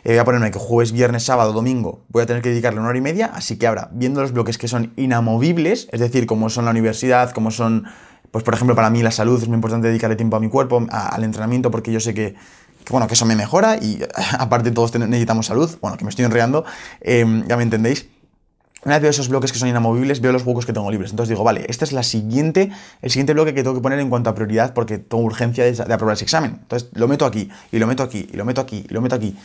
eh, 0.05 0.11
voy 0.11 0.19
a 0.19 0.25
ponerme 0.25 0.51
que 0.51 0.59
jueves, 0.59 0.93
viernes, 0.93 1.25
sábado, 1.25 1.53
domingo 1.53 2.05
voy 2.09 2.23
a 2.23 2.27
tener 2.27 2.43
que 2.43 2.51
dedicarle 2.51 2.81
una 2.81 2.89
hora 2.89 2.99
y 2.99 3.03
media, 3.03 3.31
así 3.35 3.59
que 3.59 3.67
ahora, 3.67 3.89
viendo 3.93 4.21
los 4.21 4.33
bloques 4.33 4.59
que 4.59 4.69
son 4.69 4.93
inamovibles, 4.97 5.89
es 5.93 6.01
decir, 6.01 6.27
como 6.27 6.51
son 6.51 6.65
la 6.65 6.71
universidad, 6.71 7.33
como 7.33 7.51
son, 7.51 7.85
pues 8.31 8.45
por 8.45 8.55
ejemplo, 8.55 8.75
para 8.75 8.91
mí 8.91 9.03
la 9.03 9.11
salud 9.11 9.41
es 9.41 9.49
muy 9.49 9.57
importante 9.57 9.89
dedicarle 9.89 10.17
tiempo 10.17 10.37
a 10.37 10.41
mi 10.41 10.49
cuerpo, 10.49 10.87
al 10.91 11.25
entrenamiento, 11.25 11.71
porque 11.71 11.93
yo 11.93 12.01
sé 12.01 12.15
que, 12.15 12.35
bueno, 12.91 13.07
que 13.07 13.15
eso 13.15 13.27
me 13.27 13.37
mejora 13.37 13.77
y 13.77 14.01
aparte 14.39 14.71
todos 14.71 14.95
necesitamos 14.99 15.47
salud, 15.47 15.71
bueno, 15.81 15.97
que 15.97 16.05
me 16.05 16.11
estoy 16.11 16.25
enreando, 16.25 16.65
em, 17.01 17.47
ya 17.47 17.57
me 17.57 17.63
entendéis. 17.63 18.09
Una 18.85 18.95
vez 18.95 19.03
veo 19.03 19.11
esos 19.11 19.29
bloques 19.29 19.51
que 19.51 19.59
son 19.59 19.69
inamovibles, 19.69 20.21
veo 20.21 20.31
los 20.31 20.47
huecos 20.47 20.65
que 20.65 20.73
tengo 20.73 20.89
libres. 20.89 21.11
Entonces 21.11 21.31
digo, 21.31 21.43
vale, 21.43 21.67
este 21.69 21.85
es 21.85 21.91
la 21.91 22.05
siguiente, 22.05 22.71
el 23.03 23.11
siguiente 23.11 23.33
bloque 23.33 23.53
que 23.53 23.65
tengo 23.65 23.75
que 23.75 23.83
poner 23.83 23.99
en 23.99 24.09
cuanto 24.09 24.31
a 24.31 24.37
prioridad 24.37 24.73
porque 24.73 24.99
tengo 24.99 25.25
urgencia 25.25 25.65
de, 25.65 25.73
de 25.73 25.93
aprobar 25.93 26.15
ese 26.15 26.23
examen. 26.23 26.59
Entonces 26.63 26.89
lo 26.95 27.09
meto 27.09 27.27
aquí, 27.27 27.51
y 27.73 27.79
lo 27.81 27.89
meto 27.89 28.05
aquí, 28.05 28.29
y 28.33 28.37
lo 28.37 28.45
meto 28.45 28.61
aquí, 28.61 28.87
y 28.89 28.95
lo 28.95 29.01
meto 29.01 29.17
aquí. 29.17 29.37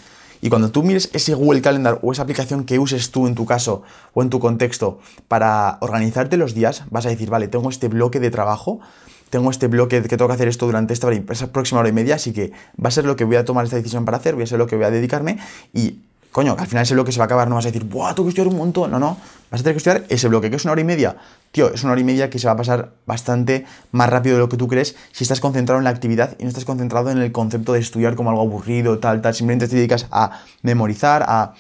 Y 0.44 0.50
cuando 0.50 0.72
tú 0.72 0.84
mires 0.84 1.10
ese 1.14 1.36
Google 1.36 1.62
Calendar 1.62 2.00
o 2.02 2.12
esa 2.12 2.24
aplicación 2.24 2.66
que 2.66 2.78
uses 2.78 3.12
tú 3.12 3.28
en 3.28 3.34
tu 3.34 3.46
caso 3.46 3.84
o 4.14 4.22
en 4.22 4.30
tu 4.30 4.42
contexto 4.42 5.00
para 5.30 5.78
organizarte 5.80 6.36
los 6.36 6.54
días, 6.54 6.84
vas 6.90 7.06
a 7.06 7.10
decir, 7.10 7.30
vale, 7.30 7.48
tengo 7.48 7.70
este 7.70 7.88
bloque 7.88 8.20
de 8.20 8.30
trabajo, 8.30 8.82
tengo 9.30 9.50
este 9.52 9.68
bloque 9.70 10.02
que 10.02 10.18
tengo 10.18 10.28
que 10.28 10.34
hacer 10.34 10.50
esto 10.50 10.66
durante 10.66 10.92
esta 10.92 11.10
esa 11.14 11.54
próxima 11.54 11.80
hora 11.80 11.88
y 11.88 11.94
media, 11.94 12.16
así 12.16 12.34
que 12.34 12.52
va 12.78 12.90
a 12.90 12.92
ser 12.92 13.06
lo 13.06 13.16
que 13.16 13.24
voy 13.24 13.38
a 13.38 13.46
tomar 13.46 13.64
esta 13.64 13.78
decisión 13.78 14.04
para 14.04 14.18
hacer, 14.18 14.34
voy 14.36 14.44
a 14.44 14.48
ser 14.48 14.60
lo 14.60 14.68
que 14.68 14.76
voy 14.76 14.84
a 14.84 14.92
dedicarme 14.92 15.38
y 15.74 16.00
coño, 16.34 16.56
al 16.58 16.68
final 16.68 16.84
ese 16.84 16.96
bloque 16.96 17.12
se 17.12 17.20
va 17.20 17.26
a 17.26 17.28
acabar, 17.28 17.48
no 17.48 17.56
vas 17.56 17.66
a 17.66 17.70
decir, 17.70 17.86
¡buah, 17.86 18.16
tengo 18.16 18.26
que 18.26 18.30
estudiar 18.30 18.48
un 18.48 18.58
montón! 18.58 18.92
No, 18.92 19.00
no, 19.00 19.18
vas 19.52 19.62
a 19.62 19.64
tener 19.64 19.76
que 19.76 19.78
estudiar 19.78 20.04
ese 20.10 20.28
bloque, 20.28 20.50
que 20.50 20.56
es 20.56 20.66
una 20.66 20.72
hora 20.74 20.82
y 20.82 20.84
media. 20.84 21.16
Tío, 21.52 21.72
es 21.72 21.84
una 21.84 21.94
hora 21.94 22.02
y 22.02 22.04
media 22.04 22.30
que 22.32 22.40
se 22.40 22.48
va 22.48 22.54
a 22.54 22.58
pasar 22.58 22.94
bastante 23.06 23.66
más 23.92 24.10
rápido 24.10 24.36
de 24.36 24.40
lo 24.40 24.50
que 24.50 24.58
tú 24.58 24.68
crees 24.68 24.96
si 25.12 25.24
estás 25.24 25.40
concentrado 25.40 25.78
en 25.78 25.84
la 25.84 25.92
actividad 25.92 26.36
y 26.40 26.44
no 26.44 26.50
estás 26.50 26.66
concentrado 26.66 27.12
en 27.12 27.20
el 27.20 27.32
concepto 27.32 27.74
de 27.74 27.80
estudiar 27.80 28.16
como 28.16 28.32
algo 28.32 28.42
aburrido, 28.42 28.98
tal, 28.98 29.22
tal. 29.22 29.36
Simplemente 29.36 29.68
te 29.68 29.76
dedicas 29.76 30.08
a 30.12 30.42
memorizar, 30.64 31.24
a 31.28 31.54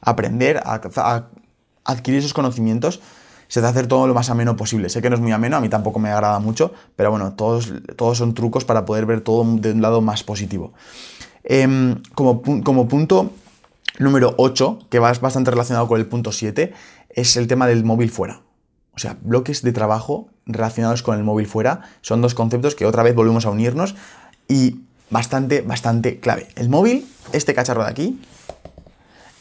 aprender, 0.00 0.60
a, 0.64 1.28
adquirir 1.84 2.18
esos 2.18 2.34
conocimientos 2.34 3.00
se 3.48 3.60
te 3.60 3.66
hacer 3.68 3.86
todo 3.86 4.08
lo 4.08 4.14
más 4.14 4.28
ameno 4.28 4.56
posible. 4.56 4.88
Sé 4.88 5.00
que 5.00 5.08
no 5.08 5.14
es 5.14 5.22
muy 5.22 5.30
ameno, 5.30 5.56
a 5.56 5.60
mí 5.60 5.68
tampoco 5.68 6.00
me 6.00 6.10
agrada 6.10 6.40
mucho, 6.40 6.72
pero 6.96 7.12
bueno, 7.12 7.34
todos, 7.34 7.72
todos 7.94 8.18
son 8.18 8.34
trucos 8.34 8.64
para 8.64 8.84
poder 8.84 9.06
ver 9.06 9.20
todo 9.20 9.44
de 9.44 9.70
un 9.70 9.80
lado 9.80 10.00
más 10.00 10.24
positivo. 10.24 10.72
Em, 11.44 12.02
como, 12.16 12.42
como 12.42 12.88
punto 12.88 13.30
número 13.98 14.34
8, 14.38 14.80
que 14.90 14.98
va 14.98 15.12
bastante 15.12 15.50
relacionado 15.50 15.88
con 15.88 16.00
el 16.00 16.06
punto 16.06 16.32
7, 16.32 16.72
es 17.10 17.36
el 17.36 17.46
tema 17.46 17.66
del 17.66 17.84
móvil 17.84 18.10
fuera. 18.10 18.42
O 18.94 18.98
sea, 18.98 19.16
bloques 19.20 19.62
de 19.62 19.72
trabajo 19.72 20.28
relacionados 20.46 21.02
con 21.02 21.18
el 21.18 21.24
móvil 21.24 21.46
fuera 21.46 21.82
son 22.00 22.22
dos 22.22 22.34
conceptos 22.34 22.74
que 22.74 22.86
otra 22.86 23.02
vez 23.02 23.14
volvemos 23.14 23.44
a 23.44 23.50
unirnos 23.50 23.94
y 24.48 24.80
bastante, 25.10 25.60
bastante 25.60 26.18
clave. 26.18 26.48
El 26.56 26.68
móvil, 26.68 27.06
este 27.32 27.54
cacharro 27.54 27.84
de 27.84 27.90
aquí, 27.90 28.20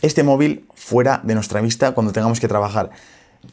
este 0.02 0.24
móvil 0.24 0.66
fuera 0.76 1.22
de 1.24 1.36
nuestra 1.36 1.62
vista 1.62 1.94
cuando 1.94 2.12
tengamos 2.12 2.40
que 2.40 2.48
trabajar. 2.48 2.92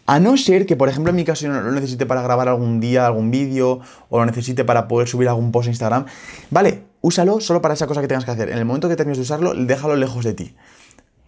A 0.07 0.19
no 0.19 0.37
ser 0.37 0.67
que, 0.67 0.75
por 0.75 0.89
ejemplo, 0.89 1.11
en 1.11 1.17
mi 1.17 1.25
caso 1.25 1.47
yo 1.47 1.53
lo 1.53 1.71
necesite 1.71 2.07
para 2.07 2.23
grabar 2.23 2.49
algún 2.49 2.81
día 2.81 3.07
algún 3.07 3.31
vídeo 3.31 3.81
o 4.09 4.19
lo 4.19 4.27
necesite 4.27 4.65
para 4.65 4.89
poder 4.89 5.07
subir 5.07 5.29
algún 5.29 5.53
post 5.53 5.69
a 5.69 5.71
Instagram, 5.71 6.07
vale, 6.51 6.83
úsalo 7.01 7.41
solo 7.41 7.61
para 7.61 7.75
esa 7.75 7.87
cosa 7.87 8.01
que 8.01 8.09
tengas 8.09 8.25
que 8.25 8.31
hacer. 8.31 8.51
En 8.51 8.59
el 8.59 8.65
momento 8.65 8.89
que 8.89 8.97
termines 8.97 9.19
de 9.19 9.23
usarlo, 9.23 9.55
déjalo 9.55 9.97
lejos 9.97 10.25
de 10.25 10.35
ti. 10.35 10.57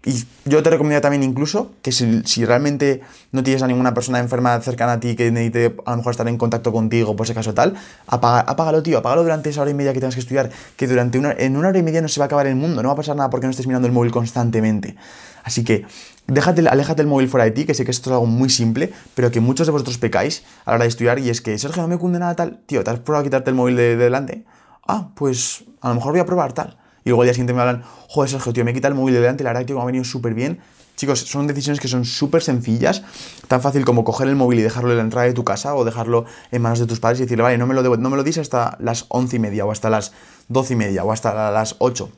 Y 0.07 0.23
yo 0.45 0.63
te 0.63 0.69
recomendaría 0.69 1.01
también 1.01 1.23
incluso 1.23 1.73
que 1.81 1.91
si, 1.91 2.45
realmente 2.45 3.01
no 3.33 3.43
tienes 3.43 3.63
a 3.63 3.67
ninguna 3.67 3.95
persona 3.95 4.19
enferma 4.19 4.61
cercana 4.61 4.93
a 4.93 5.01
ti 5.01 5.17
que 5.17 5.31
necesite 5.31 5.77
a 5.87 5.93
lo 5.93 5.97
mejor 5.97 6.11
estar 6.11 6.29
en 6.29 6.37
contacto 6.37 6.73
contigo, 6.73 7.17
por 7.17 7.25
ese 7.25 7.33
caso 7.33 7.55
tal, 7.55 7.75
apaga, 8.07 8.41
apágalo, 8.41 8.83
tío, 8.83 8.99
apágalo 8.99 9.23
durante 9.23 9.49
esa 9.49 9.63
hora 9.63 9.71
y 9.71 9.75
media 9.75 9.95
que 9.95 10.01
tengas 10.01 10.15
que 10.15 10.21
estudiar, 10.21 10.51
que 10.77 10.87
durante 10.87 11.19
una, 11.19 11.33
en 11.33 11.57
una 11.57 11.69
hora 11.69 11.79
y 11.79 11.83
media 11.83 12.03
no 12.03 12.09
se 12.09 12.21
va 12.21 12.25
a 12.25 12.27
acabar 12.27 12.47
el 12.47 12.55
mundo, 12.55 12.83
no 12.83 12.89
va 12.91 12.93
a 12.93 12.97
pasar 12.97 13.17
nada 13.17 13.31
porque 13.31 13.47
no 13.47 13.51
estés 13.51 13.67
mirando 13.67 13.87
el 13.89 13.95
móvil 13.95 14.13
constantemente. 14.13 14.95
Así 15.43 15.65
que 15.65 15.87
déjate, 16.27 16.69
aléjate 16.69 17.01
el 17.01 17.09
móvil 17.09 17.31
fuera 17.31 17.45
de 17.45 17.53
ti, 17.53 17.65
que 17.65 17.73
sé 17.73 17.87
que 17.87 17.91
esto 17.91 18.11
es 18.11 18.13
algo 18.13 18.27
muy 18.27 18.51
simple, 18.51 18.93
pero 19.15 19.31
que 19.31 19.41
muchos 19.41 19.67
de 19.67 19.71
vosotros 19.71 19.97
pecáis 19.97 20.45
a 20.67 20.73
la 20.73 20.75
hora 20.77 20.85
de 20.85 20.89
estudiar 20.89 21.19
y 21.19 21.31
es 21.31 21.41
que, 21.41 21.57
Sergio, 21.59 21.81
no 21.81 21.89
me 21.89 21.97
cunde 21.97 22.19
nada 22.19 22.37
tal, 22.37 22.61
tío, 22.67 22.85
¿te 22.85 22.91
has 22.91 22.99
probado 22.99 23.23
a 23.23 23.25
quitarte 23.25 23.49
el 23.49 23.57
móvil 23.57 23.77
de 23.77 23.97
delante? 23.97 24.45
Ah, 24.87 25.09
pues 25.15 25.65
a 25.81 25.89
lo 25.89 25.95
mejor 25.95 26.13
voy 26.13 26.21
a 26.21 26.27
probar 26.27 26.53
tal 26.53 26.84
y 27.05 27.11
luego 27.11 27.23
al 27.23 27.27
día 27.27 27.35
siguiente 27.35 27.53
me 27.53 27.61
hablan, 27.61 27.83
joder, 28.09 28.31
Sergio, 28.31 28.53
tío, 28.53 28.65
me 28.65 28.73
quita 28.73 28.89
el 28.89 28.95
móvil 28.95 29.15
de 29.15 29.21
delante, 29.21 29.45
la 29.45 29.51
verdad 29.51 29.67
que 29.67 29.75
me 29.75 29.81
ha 29.81 29.85
venido 29.85 30.05
súper 30.05 30.35
bien. 30.35 30.61
Chicos, 30.97 31.21
son 31.21 31.47
decisiones 31.47 31.81
que 31.81 31.89
son 31.89 32.05
súper 32.05 32.43
sencillas, 32.43 33.03
tan 33.49 33.61
fácil 33.61 33.85
como 33.85 34.05
coger 34.05 34.29
el 34.29 34.37
móvil 34.37 34.61
y 34.61 34.63
dejarlo 34.63 34.91
en 34.93 34.97
la 34.97 35.03
entrada 35.03 35.27
de 35.27 35.35
tu 35.35 35.45
casa 35.45 35.75
o 35.75 35.85
dejarlo 35.85 36.25
en 36.53 36.63
manos 36.63 36.79
de 36.79 36.87
tus 36.87 37.01
padres 37.01 37.19
y 37.19 37.23
decirle, 37.25 37.43
vale, 37.43 37.59
no 37.59 37.67
me 37.67 37.75
lo, 37.75 37.97
no 37.97 38.11
me 38.11 38.17
lo 38.17 38.23
dis 38.23 38.39
hasta 38.39 38.77
las 38.81 39.07
once 39.09 39.37
y 39.37 39.39
media 39.41 39.67
o 39.67 39.73
hasta 39.73 39.91
las 39.91 40.13
doce 40.49 40.75
y 40.75 40.77
media 40.77 41.05
o 41.05 41.13
hasta 41.13 41.51
las 41.51 41.77
ocho 41.79 42.11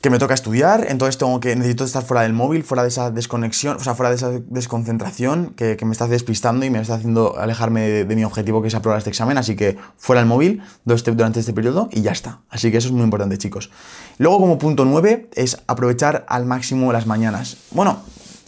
que 0.00 0.10
me 0.10 0.18
toca 0.20 0.32
estudiar, 0.32 0.86
entonces 0.88 1.18
tengo 1.18 1.40
que, 1.40 1.56
necesito 1.56 1.84
estar 1.84 2.04
fuera 2.04 2.22
del 2.22 2.32
móvil, 2.32 2.62
fuera 2.62 2.82
de 2.82 2.88
esa 2.88 3.10
desconexión, 3.10 3.78
o 3.78 3.80
sea, 3.80 3.96
fuera 3.96 4.10
de 4.10 4.16
esa 4.16 4.30
desconcentración 4.30 5.54
que, 5.56 5.76
me 5.84 5.92
está 5.92 6.06
despistando 6.06 6.64
y 6.64 6.70
me 6.70 6.80
está 6.80 6.94
haciendo 6.94 7.36
alejarme 7.36 8.04
de, 8.04 8.16
mi 8.16 8.24
objetivo 8.24 8.62
que 8.62 8.68
es 8.68 8.74
aprobar 8.74 8.98
este 8.98 9.10
examen, 9.10 9.38
así 9.38 9.56
que 9.56 9.76
fuera 9.96 10.20
del 10.20 10.28
móvil 10.28 10.62
durante 10.84 11.40
este 11.40 11.52
periodo 11.52 11.88
y 11.90 12.02
ya 12.02 12.12
está. 12.12 12.40
Así 12.48 12.70
que 12.70 12.76
eso 12.76 12.88
es 12.88 12.92
muy 12.92 13.02
importante, 13.02 13.38
chicos. 13.38 13.70
Luego, 14.18 14.38
como 14.38 14.58
punto 14.58 14.84
9, 14.84 15.30
es 15.34 15.58
aprovechar 15.66 16.24
al 16.28 16.46
máximo 16.46 16.92
las 16.92 17.06
mañanas. 17.06 17.56
Bueno, 17.72 18.00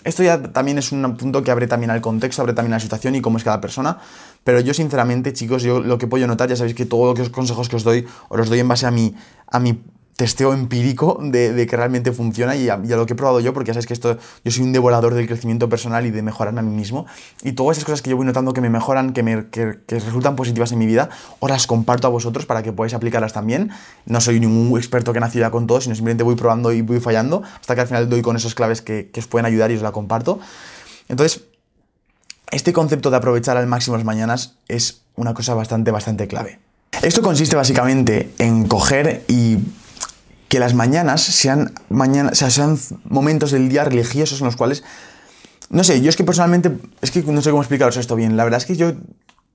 esto 0.04 0.22
ya 0.22 0.40
también 0.40 0.78
es 0.78 0.92
un 0.92 1.16
punto 1.16 1.42
que 1.42 1.50
abre 1.50 1.66
también 1.66 1.90
al 1.90 2.00
contexto, 2.00 2.42
abre 2.42 2.54
también 2.54 2.74
a 2.74 2.76
la 2.76 2.80
situación 2.80 3.16
y 3.16 3.20
cómo 3.20 3.38
es 3.38 3.44
cada 3.44 3.60
persona. 3.60 3.98
Pero 4.44 4.60
yo, 4.60 4.72
sinceramente, 4.72 5.32
chicos, 5.32 5.62
yo 5.62 5.80
lo 5.80 5.98
que 5.98 6.06
puedo 6.06 6.26
notar, 6.26 6.48
ya 6.48 6.56
sabéis 6.56 6.76
que 6.76 6.86
todos 6.86 7.18
los 7.18 7.28
consejos 7.30 7.68
que 7.68 7.76
os 7.76 7.82
doy, 7.82 8.06
os 8.28 8.38
los 8.38 8.48
doy 8.48 8.60
en 8.60 8.68
base 8.68 8.86
a 8.86 8.90
mi, 8.90 9.14
a 9.48 9.58
mi 9.58 9.82
testeo 10.20 10.52
empírico 10.52 11.18
de, 11.18 11.66
que 11.66 11.76
realmente 11.78 12.12
funciona 12.12 12.54
y 12.54 12.68
a, 12.68 12.76
lo 12.76 13.06
que 13.06 13.14
he 13.14 13.16
probado 13.16 13.40
yo, 13.40 13.54
porque 13.54 13.68
ya 13.68 13.72
sabes 13.72 13.86
que 13.86 13.94
esto, 13.94 14.18
yo 14.44 14.50
soy 14.52 14.64
un 14.64 14.72
devorador 14.72 15.14
del 15.14 15.26
crecimiento 15.26 15.70
personal 15.70 16.04
y 16.04 16.10
de 16.10 16.20
mejorarme 16.20 16.60
a 16.60 16.62
mí 16.62 16.76
mismo. 16.76 17.06
Y 17.42 17.52
todas 17.52 17.78
esas 17.78 17.86
cosas 17.86 18.02
que 18.02 18.10
yo 18.10 18.18
voy 18.18 18.26
notando 18.26 18.52
que 18.52 18.60
me 18.60 18.68
mejoran, 18.68 19.14
que, 19.14 19.22
me, 19.22 19.48
que, 19.48 19.78
resultan 19.88 20.36
positivas 20.36 20.72
en 20.72 20.78
mi 20.78 20.84
vida, 20.84 21.08
os 21.38 21.48
las 21.48 21.66
comparto 21.66 22.06
a 22.06 22.10
vosotros 22.10 22.44
para 22.44 22.62
que 22.62 22.70
podáis 22.70 22.92
aplicarlas 22.92 23.32
también. 23.32 23.70
No 24.04 24.20
soy 24.20 24.40
ningún 24.40 24.78
experto 24.78 25.14
que 25.14 25.20
naciera 25.20 25.50
con 25.50 25.66
todo, 25.66 25.80
sino 25.80 25.94
simplemente 25.94 26.22
voy 26.22 26.34
probando 26.34 26.70
y 26.70 26.82
voy 26.82 27.00
fallando 27.00 27.42
hasta 27.58 27.74
que 27.74 27.80
al 27.80 27.86
final 27.86 28.10
doy 28.10 28.20
con 28.20 28.36
esas 28.36 28.54
claves 28.54 28.82
que, 28.82 29.08
que 29.10 29.20
os 29.20 29.26
pueden 29.26 29.46
ayudar 29.46 29.70
y 29.70 29.76
os 29.76 29.82
la 29.82 29.92
comparto. 29.92 30.38
Entonces, 31.08 31.44
este 32.50 32.74
concepto 32.74 33.10
de 33.10 33.16
aprovechar 33.16 33.56
al 33.56 33.66
máximo 33.66 33.96
las 33.96 34.04
mañanas 34.04 34.56
es 34.68 35.00
una 35.16 35.32
cosa 35.32 35.54
bastante, 35.54 35.90
bastante 35.90 36.28
clave. 36.28 36.58
Esto 37.02 37.22
consiste 37.22 37.56
básicamente 37.56 38.32
en 38.38 38.68
coger 38.68 39.24
y 39.26 39.56
que 40.50 40.58
las 40.58 40.74
mañanas 40.74 41.22
sean, 41.22 41.72
mañana, 41.90 42.34
sean 42.34 42.76
momentos 43.04 43.52
del 43.52 43.68
día 43.68 43.84
religiosos 43.84 44.40
en 44.40 44.46
los 44.46 44.56
cuales, 44.56 44.82
no 45.70 45.84
sé, 45.84 46.02
yo 46.02 46.10
es 46.10 46.16
que 46.16 46.24
personalmente, 46.24 46.72
es 47.02 47.12
que 47.12 47.22
no 47.22 47.40
sé 47.40 47.50
cómo 47.50 47.62
explicaros 47.62 47.96
esto 47.96 48.16
bien, 48.16 48.36
la 48.36 48.42
verdad 48.42 48.58
es 48.58 48.66
que 48.66 48.74
yo, 48.74 48.92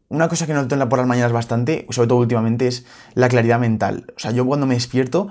una 0.08 0.30
cosa 0.30 0.48
que 0.48 0.54
noto 0.54 0.88
por 0.88 1.00
las 1.00 1.08
mañanas 1.08 1.34
bastante, 1.34 1.86
sobre 1.90 2.08
todo 2.08 2.20
últimamente, 2.20 2.68
es 2.68 2.86
la 3.14 3.28
claridad 3.28 3.60
mental. 3.60 4.06
O 4.16 4.20
sea, 4.20 4.32
yo 4.32 4.46
cuando 4.46 4.68
me 4.68 4.76
despierto, 4.76 5.28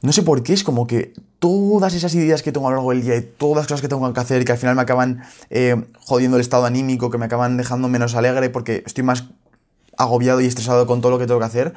no 0.00 0.12
sé 0.12 0.22
por 0.22 0.42
qué, 0.42 0.54
es 0.54 0.64
como 0.64 0.86
que 0.86 1.12
todas 1.40 1.92
esas 1.92 2.14
ideas 2.14 2.42
que 2.42 2.50
tengo 2.50 2.68
a 2.68 2.70
lo 2.70 2.76
largo 2.76 2.92
del 2.92 3.02
día 3.02 3.16
y 3.16 3.20
todas 3.20 3.56
las 3.56 3.66
cosas 3.66 3.82
que 3.82 3.88
tengo 3.88 4.10
que 4.10 4.20
hacer, 4.20 4.46
que 4.46 4.52
al 4.52 4.58
final 4.58 4.76
me 4.76 4.82
acaban 4.82 5.24
eh, 5.50 5.76
jodiendo 5.98 6.38
el 6.38 6.40
estado 6.40 6.64
anímico, 6.64 7.10
que 7.10 7.18
me 7.18 7.26
acaban 7.26 7.58
dejando 7.58 7.88
menos 7.88 8.14
alegre 8.14 8.48
porque 8.48 8.82
estoy 8.86 9.04
más 9.04 9.24
agobiado 9.98 10.40
y 10.40 10.46
estresado 10.46 10.86
con 10.86 11.02
todo 11.02 11.12
lo 11.12 11.18
que 11.18 11.26
tengo 11.26 11.40
que 11.40 11.46
hacer, 11.46 11.74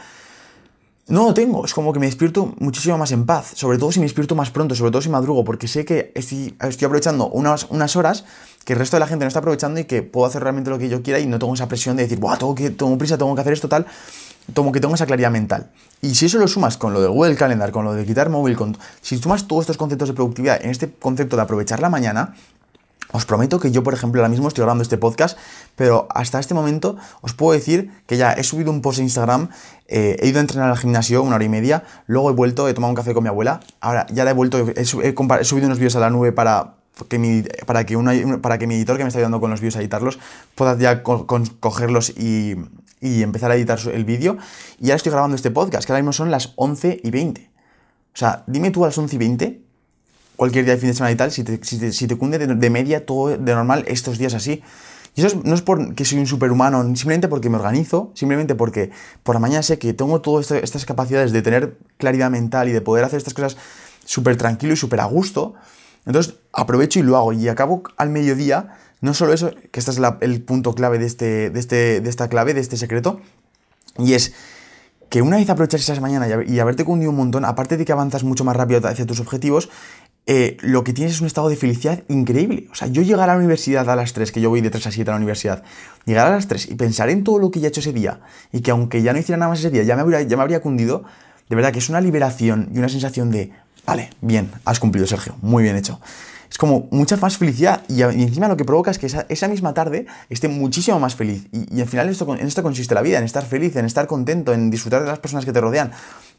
no 1.09 1.25
lo 1.25 1.33
tengo, 1.33 1.65
es 1.65 1.73
como 1.73 1.91
que 1.91 1.99
me 1.99 2.05
despierto 2.05 2.53
muchísimo 2.59 2.97
más 2.97 3.11
en 3.11 3.25
paz, 3.25 3.51
sobre 3.55 3.77
todo 3.77 3.91
si 3.91 3.99
me 3.99 4.05
despierto 4.05 4.35
más 4.35 4.51
pronto, 4.51 4.75
sobre 4.75 4.91
todo 4.91 5.01
si 5.01 5.09
madrugo, 5.09 5.43
porque 5.43 5.67
sé 5.67 5.83
que 5.83 6.11
estoy, 6.13 6.55
aprovechando 6.61 7.27
unas, 7.29 7.65
unas, 7.69 7.95
horas 7.95 8.25
que 8.63 8.73
el 8.73 8.79
resto 8.79 8.95
de 8.95 9.01
la 9.01 9.07
gente 9.07 9.25
no 9.25 9.27
está 9.27 9.39
aprovechando 9.39 9.79
y 9.79 9.85
que 9.85 10.03
puedo 10.03 10.27
hacer 10.27 10.43
realmente 10.43 10.69
lo 10.69 10.77
que 10.77 10.87
yo 10.87 11.01
quiera 11.01 11.19
y 11.19 11.25
no 11.25 11.39
tengo 11.39 11.53
esa 11.53 11.67
presión 11.67 11.97
de 11.97 12.03
decir, 12.03 12.19
Buah, 12.19 12.37
tengo, 12.37 12.53
que, 12.53 12.69
tengo 12.69 12.95
prisa, 12.97 13.17
tengo 13.17 13.33
que 13.33 13.41
hacer 13.41 13.53
esto 13.53 13.67
tal, 13.67 13.87
como 14.53 14.71
que 14.71 14.79
tengo 14.79 14.93
esa 14.93 15.07
claridad 15.07 15.31
mental. 15.31 15.71
Y 16.01 16.15
si 16.15 16.27
eso 16.27 16.37
lo 16.37 16.47
sumas 16.47 16.77
con 16.77 16.93
lo 16.93 17.01
del 17.01 17.09
Google 17.09 17.35
Calendar, 17.35 17.71
con 17.71 17.85
lo 17.85 17.93
de 17.93 18.05
quitar 18.05 18.29
móvil, 18.29 18.55
con, 18.55 18.77
si 19.01 19.17
sumas 19.17 19.47
todos 19.47 19.63
estos 19.63 19.77
conceptos 19.77 20.09
de 20.09 20.13
productividad 20.13 20.63
en 20.63 20.69
este 20.69 20.91
concepto 20.91 21.35
de 21.35 21.41
aprovechar 21.41 21.79
la 21.79 21.89
mañana, 21.89 22.35
os 23.11 23.25
prometo 23.25 23.59
que 23.59 23.71
yo, 23.71 23.83
por 23.83 23.93
ejemplo, 23.93 24.21
ahora 24.21 24.29
mismo 24.29 24.47
estoy 24.47 24.61
grabando 24.61 24.83
este 24.83 24.97
podcast, 24.97 25.37
pero 25.75 26.07
hasta 26.13 26.39
este 26.39 26.53
momento 26.53 26.97
os 27.21 27.33
puedo 27.33 27.53
decir 27.53 27.91
que 28.05 28.17
ya 28.17 28.33
he 28.33 28.43
subido 28.43 28.71
un 28.71 28.81
post 28.81 28.99
en 28.99 29.05
Instagram, 29.05 29.49
eh, 29.87 30.17
he 30.19 30.27
ido 30.27 30.37
a 30.37 30.41
entrenar 30.41 30.69
al 30.69 30.77
gimnasio 30.77 31.23
una 31.23 31.35
hora 31.35 31.43
y 31.43 31.49
media, 31.49 31.83
luego 32.05 32.29
he 32.29 32.33
vuelto, 32.33 32.67
he 32.67 32.73
tomado 32.73 32.91
un 32.91 32.95
café 32.95 33.13
con 33.13 33.23
mi 33.23 33.29
abuela, 33.29 33.61
ahora 33.81 34.05
ya 34.11 34.23
la 34.25 34.31
he 34.31 34.33
vuelto, 34.33 34.59
he, 34.75 34.85
subido 34.85 35.65
unos 35.65 35.79
vídeos 35.79 35.95
a 35.95 35.99
la 35.99 36.09
nube 36.11 36.31
para 36.31 36.75
que 37.07 37.17
mi, 37.17 37.43
para 37.65 37.85
que, 37.85 37.97
para 38.41 38.57
que 38.57 38.67
mi 38.67 38.75
editor 38.75 38.97
que 38.97 39.03
me 39.03 39.07
está 39.07 39.19
ayudando 39.19 39.39
con 39.39 39.49
los 39.49 39.59
vídeos 39.59 39.77
a 39.77 39.79
editarlos 39.79 40.19
pueda 40.53 40.77
ya 40.77 41.01
cogerlos 41.01 42.11
y, 42.11 42.55
y, 42.99 43.23
empezar 43.23 43.49
a 43.51 43.55
editar 43.55 43.79
el 43.91 44.05
vídeo. 44.05 44.37
Y 44.79 44.87
ahora 44.87 44.97
estoy 44.97 45.11
grabando 45.11 45.35
este 45.35 45.49
podcast, 45.49 45.85
que 45.85 45.93
ahora 45.93 46.01
mismo 46.01 46.13
son 46.13 46.29
las 46.29 46.53
11 46.57 46.99
y 47.03 47.09
20. 47.09 47.49
O 48.13 48.17
sea, 48.17 48.43
dime 48.47 48.69
tú 48.71 48.83
a 48.83 48.87
las 48.87 48.97
11 48.97 49.15
y 49.15 49.19
20 49.19 49.68
cualquier 50.39 50.63
día 50.63 50.75
de 50.75 50.79
fin 50.79 50.87
de 50.87 50.95
semana 50.95 51.11
y 51.11 51.17
tal, 51.17 51.31
si 51.33 51.43
te, 51.43 51.59
si 51.91 52.07
te, 52.07 52.15
cunde 52.15 52.39
de, 52.39 52.69
media 52.69 53.05
todo 53.05 53.37
de 53.37 53.53
normal 53.53 53.83
estos 53.87 54.17
días 54.17 54.33
así. 54.33 54.63
Y 55.13 55.21
eso 55.21 55.41
no 55.43 55.53
es 55.53 55.61
porque 55.61 56.05
soy 56.05 56.17
un 56.17 56.27
superhumano, 56.27 56.81
simplemente 56.95 57.27
porque 57.27 57.49
me 57.49 57.57
organizo, 57.57 58.11
simplemente 58.13 58.55
porque 58.55 58.89
por 59.23 59.35
la 59.35 59.39
mañana 59.41 59.63
sé 59.63 59.77
que 59.79 59.93
tengo 59.93 60.21
todas 60.21 60.49
estas 60.51 60.85
capacidades 60.85 61.33
de 61.33 61.41
tener 61.41 61.77
claridad 61.97 62.31
mental 62.31 62.69
y 62.69 62.71
de 62.71 62.79
poder 62.79 63.03
hacer 63.03 63.17
estas 63.17 63.33
cosas 63.33 63.57
súper 64.05 64.37
tranquilo 64.37 64.71
y 64.71 64.77
súper 64.77 65.01
a 65.01 65.05
gusto. 65.05 65.55
Entonces 66.05 66.35
aprovecho 66.53 66.99
y 66.99 67.03
lo 67.03 67.17
hago. 67.17 67.33
Y 67.33 67.49
acabo 67.49 67.83
al 67.97 68.09
mediodía, 68.09 68.77
no 69.01 69.13
solo 69.13 69.33
eso, 69.33 69.51
que 69.71 69.81
este 69.81 69.91
es 69.91 69.99
el 70.21 70.41
punto 70.41 70.73
clave 70.73 70.99
de, 70.99 71.05
este, 71.05 71.49
de, 71.49 71.59
este, 71.59 71.99
de 71.99 72.09
esta 72.09 72.29
clave, 72.29 72.53
de 72.53 72.61
este 72.61 72.77
secreto, 72.77 73.19
y 73.97 74.13
es 74.13 74.33
que 75.09 75.21
una 75.21 75.37
vez 75.37 75.49
aprovechas 75.49 75.81
esas 75.81 75.99
mañanas 75.99 76.29
y 76.47 76.59
haberte 76.59 76.85
cundido 76.85 77.09
un 77.09 77.17
montón, 77.17 77.43
aparte 77.43 77.77
de 77.77 77.83
que 77.83 77.91
avanzas 77.91 78.23
mucho 78.23 78.43
más 78.43 78.55
rápido 78.55 78.87
hacia 78.87 79.05
tus 79.05 79.19
objetivos, 79.19 79.69
eh, 80.25 80.57
lo 80.61 80.83
que 80.83 80.93
tienes 80.93 81.15
es 81.15 81.21
un 81.21 81.27
estado 81.27 81.49
de 81.49 81.55
felicidad 81.55 82.03
increíble. 82.07 82.67
O 82.71 82.75
sea, 82.75 82.87
yo 82.87 83.01
llegar 83.01 83.29
a 83.29 83.33
la 83.33 83.39
universidad 83.39 83.89
a 83.89 83.95
las 83.95 84.13
3, 84.13 84.31
que 84.31 84.41
yo 84.41 84.49
voy 84.49 84.61
de 84.61 84.69
3 84.69 84.87
a 84.87 84.91
7 84.91 85.09
a 85.09 85.13
la 85.13 85.17
universidad, 85.17 85.63
llegar 86.05 86.27
a 86.27 86.31
las 86.31 86.47
3 86.47 86.69
y 86.69 86.75
pensar 86.75 87.09
en 87.09 87.23
todo 87.23 87.39
lo 87.39 87.51
que 87.51 87.59
ya 87.59 87.67
he 87.67 87.69
hecho 87.69 87.79
ese 87.79 87.93
día 87.93 88.21
y 88.51 88.61
que 88.61 88.71
aunque 88.71 89.01
ya 89.01 89.13
no 89.13 89.19
hiciera 89.19 89.37
nada 89.37 89.49
más 89.49 89.59
ese 89.59 89.71
día, 89.71 89.83
ya 89.83 89.95
me 89.95 90.01
habría, 90.01 90.21
ya 90.21 90.37
me 90.37 90.43
habría 90.43 90.61
cundido, 90.61 91.03
de 91.49 91.55
verdad 91.55 91.71
que 91.71 91.79
es 91.79 91.89
una 91.89 92.01
liberación 92.01 92.69
y 92.73 92.77
una 92.77 92.89
sensación 92.89 93.31
de, 93.31 93.51
vale, 93.85 94.11
bien, 94.21 94.51
has 94.65 94.79
cumplido 94.79 95.07
Sergio, 95.07 95.35
muy 95.41 95.63
bien 95.63 95.75
hecho 95.75 95.99
es 96.49 96.57
como 96.57 96.87
mucha 96.91 97.17
más 97.17 97.37
felicidad 97.37 97.83
y, 97.87 98.01
encima 98.01 98.47
lo 98.47 98.57
que 98.57 98.65
provoca 98.65 98.91
es 98.91 98.99
que 98.99 99.05
esa, 99.05 99.47
misma 99.47 99.73
tarde 99.73 100.07
esté 100.29 100.47
muchísimo 100.47 100.99
más 100.99 101.15
feliz. 101.15 101.47
Y, 101.51 101.81
al 101.81 101.87
final 101.87 102.09
esto, 102.09 102.35
en 102.35 102.47
esto 102.47 102.63
consiste 102.63 102.95
la 102.95 103.01
vida, 103.01 103.19
en 103.19 103.23
estar 103.23 103.45
feliz, 103.45 103.75
en 103.75 103.85
estar 103.85 104.07
contento, 104.07 104.53
en 104.53 104.69
disfrutar 104.69 105.01
de 105.01 105.07
las 105.07 105.19
personas 105.19 105.45
que 105.45 105.53
te 105.53 105.61
rodean. 105.61 105.91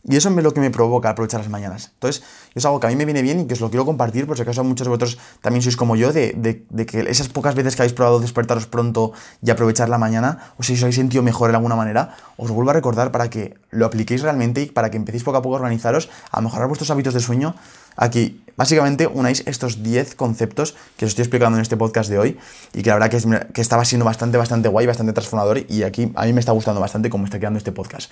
Y 0.02 0.16
eso 0.16 0.30
es 0.30 0.42
lo 0.42 0.54
que 0.54 0.60
me 0.60 0.70
provoca 0.70 1.10
aprovechar 1.10 1.40
las 1.40 1.50
mañanas. 1.50 1.90
Entonces, 1.94 2.22
es 2.54 2.64
algo 2.64 2.80
que 2.80 2.86
a 2.86 2.90
mí 2.90 2.96
me 2.96 3.04
viene 3.04 3.20
bien 3.20 3.40
y 3.40 3.46
que 3.46 3.52
os 3.52 3.60
lo 3.60 3.68
quiero 3.68 3.84
compartir, 3.84 4.26
por 4.26 4.36
si 4.36 4.42
acaso 4.42 4.64
muchos 4.64 4.86
de 4.86 4.88
vosotros 4.88 5.18
también 5.42 5.62
sois 5.62 5.76
como 5.76 5.94
yo, 5.94 6.12
de, 6.12 6.64
que 6.86 7.00
esas 7.00 7.28
pocas 7.28 7.54
veces 7.54 7.76
que 7.76 7.82
habéis 7.82 7.92
probado 7.92 8.18
despertaros 8.18 8.66
pronto 8.66 9.12
y 9.42 9.50
aprovechar 9.50 9.90
la 9.90 9.98
mañana, 9.98 10.54
o 10.56 10.62
si 10.62 10.72
os 10.72 10.82
habéis 10.82 10.96
sentido 10.96 11.22
mejor 11.22 11.50
de 11.50 11.56
alguna 11.56 11.76
manera, 11.76 12.16
os 12.38 12.50
vuelvo 12.50 12.70
a 12.70 12.74
recordar 12.74 13.12
para 13.12 13.28
que 13.28 13.58
lo 13.70 13.84
apliquéis 13.84 14.22
realmente 14.22 14.62
y 14.62 14.66
para 14.66 14.90
que 14.90 14.96
empecéis 14.96 15.22
poco 15.22 15.36
a 15.36 15.42
poco 15.42 15.56
a 15.56 15.58
organizaros, 15.58 16.08
a 16.30 16.40
mejorar 16.40 16.66
vuestros 16.68 16.90
hábitos 16.90 17.12
de 17.12 17.20
sueño. 17.20 17.54
Aquí, 17.96 18.42
básicamente, 18.56 19.06
unáis 19.06 19.42
estos 19.46 19.82
10 19.82 20.14
conceptos 20.14 20.76
que 20.96 21.04
os 21.04 21.10
estoy 21.10 21.22
explicando 21.22 21.58
en 21.58 21.62
este 21.62 21.76
podcast 21.76 22.10
de 22.10 22.18
hoy 22.18 22.38
y 22.72 22.82
que 22.82 22.90
la 22.90 22.96
verdad 22.96 23.10
que, 23.10 23.52
que 23.52 23.60
estaba 23.60 23.84
siendo 23.84 24.04
bastante, 24.04 24.38
bastante 24.38 24.68
guay, 24.68 24.86
bastante 24.86 25.12
transformador 25.12 25.64
y 25.68 25.82
aquí 25.82 26.12
a 26.14 26.24
mí 26.24 26.32
me 26.32 26.40
está 26.40 26.52
gustando 26.52 26.80
bastante 26.80 27.10
cómo 27.10 27.24
está 27.24 27.38
quedando 27.38 27.58
este 27.58 27.72
podcast. 27.72 28.10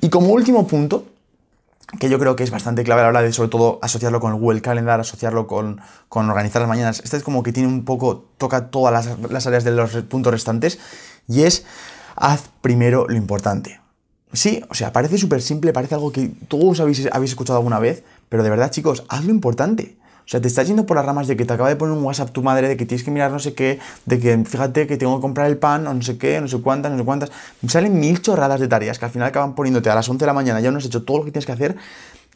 Y 0.00 0.08
como 0.08 0.28
último 0.28 0.66
punto, 0.66 1.04
que 1.98 2.08
yo 2.08 2.18
creo 2.18 2.36
que 2.36 2.44
es 2.44 2.50
bastante 2.50 2.84
clave 2.84 3.00
a 3.00 3.04
la 3.04 3.08
hora 3.10 3.22
de 3.22 3.32
sobre 3.32 3.48
todo 3.48 3.78
asociarlo 3.82 4.20
con 4.20 4.32
el 4.32 4.38
Google 4.38 4.62
Calendar, 4.62 5.00
asociarlo 5.00 5.46
con, 5.46 5.80
organizar 6.08 6.62
las 6.62 6.68
mañanas. 6.68 7.00
Este 7.04 7.16
es 7.16 7.22
como 7.22 7.42
que 7.42 7.52
tiene 7.52 7.68
un 7.68 7.84
poco, 7.84 8.24
toca 8.38 8.70
todas 8.70 9.06
las, 9.30 9.46
áreas 9.46 9.64
de 9.64 9.72
los 9.72 9.90
puntos 10.04 10.32
restantes 10.32 10.78
y 11.26 11.42
es 11.42 11.64
haz 12.16 12.50
primero 12.60 13.06
lo 13.08 13.16
importante. 13.16 13.79
Sí, 14.32 14.62
o 14.68 14.74
sea, 14.74 14.92
parece 14.92 15.18
súper 15.18 15.42
simple, 15.42 15.72
parece 15.72 15.96
algo 15.96 16.12
que 16.12 16.30
todos 16.46 16.78
habéis, 16.78 17.00
escuchado 17.24 17.58
alguna 17.58 17.80
vez, 17.80 18.04
pero 18.28 18.44
de 18.44 18.50
verdad 18.50 18.70
chicos, 18.70 19.04
haz 19.08 19.24
lo 19.24 19.30
importante. 19.32 19.96
O 20.20 20.28
sea, 20.30 20.40
te 20.40 20.46
estás 20.46 20.68
yendo 20.68 20.86
por 20.86 20.96
las 20.96 21.04
ramas 21.04 21.26
de 21.26 21.36
que 21.36 21.44
te 21.44 21.52
acaba 21.52 21.68
de 21.68 21.74
poner 21.74 21.96
un 21.96 22.04
WhatsApp 22.04 22.30
tu 22.30 22.40
madre, 22.40 22.68
de 22.68 22.76
que 22.76 22.86
tienes 22.86 23.04
que 23.04 23.10
mirar 23.10 23.32
no 23.32 23.40
sé 23.40 23.54
qué, 23.54 23.80
de 24.06 24.20
que 24.20 24.38
fíjate 24.44 24.86
que 24.86 24.96
tengo 24.96 25.16
que 25.16 25.22
comprar 25.22 25.48
el 25.48 25.56
pan, 25.56 25.84
o 25.88 25.94
no 25.94 26.02
sé 26.02 26.16
qué, 26.16 26.40
no 26.40 26.46
sé 26.46 26.60
cuántas, 26.60 26.92
no 26.92 26.98
sé 26.98 27.04
cuántas. 27.04 27.32
Salen 27.66 27.98
mil 27.98 28.22
chorradas 28.22 28.60
de 28.60 28.68
tareas 28.68 29.00
que 29.00 29.04
al 29.06 29.10
final 29.10 29.26
acaban 29.26 29.56
poniéndote 29.56 29.90
a 29.90 29.96
las 29.96 30.08
11 30.08 30.20
de 30.20 30.26
la 30.26 30.32
mañana, 30.32 30.60
ya 30.60 30.70
no 30.70 30.78
has 30.78 30.84
hecho 30.84 31.02
todo 31.02 31.18
lo 31.18 31.24
que 31.24 31.32
tienes 31.32 31.46
que 31.46 31.52
hacer. 31.52 31.76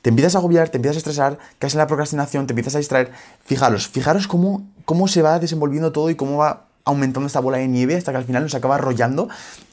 Te 0.02 0.10
empiezas 0.10 0.34
a 0.34 0.38
agobiar, 0.38 0.70
te 0.70 0.78
empiezas 0.78 0.96
a 0.96 0.98
estresar, 0.98 1.38
caes 1.60 1.74
en 1.74 1.78
la 1.78 1.86
procrastinación, 1.86 2.48
te 2.48 2.52
empiezas 2.52 2.74
a 2.74 2.78
distraer. 2.78 3.12
Fijaros, 3.44 3.86
fijaros 3.86 4.26
cómo, 4.26 4.66
cómo 4.84 5.06
se 5.06 5.22
va 5.22 5.38
desenvolviendo 5.38 5.92
todo 5.92 6.10
y 6.10 6.16
cómo 6.16 6.38
va 6.38 6.64
aumentando 6.84 7.28
esta 7.28 7.38
bola 7.38 7.58
de 7.58 7.68
nieve 7.68 7.96
hasta 7.96 8.10
que 8.10 8.18
al 8.18 8.24
final 8.24 8.42
nos 8.42 8.54
acaba 8.56 8.74
arrollando 8.74 9.28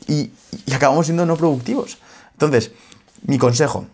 y 0.07 0.29
acabamos 0.71 1.07
siendo 1.07 1.25
no 1.25 1.35
productivos. 1.35 1.97
Entonces, 2.41 2.71
mi 3.21 3.37
consejo, 3.37 3.85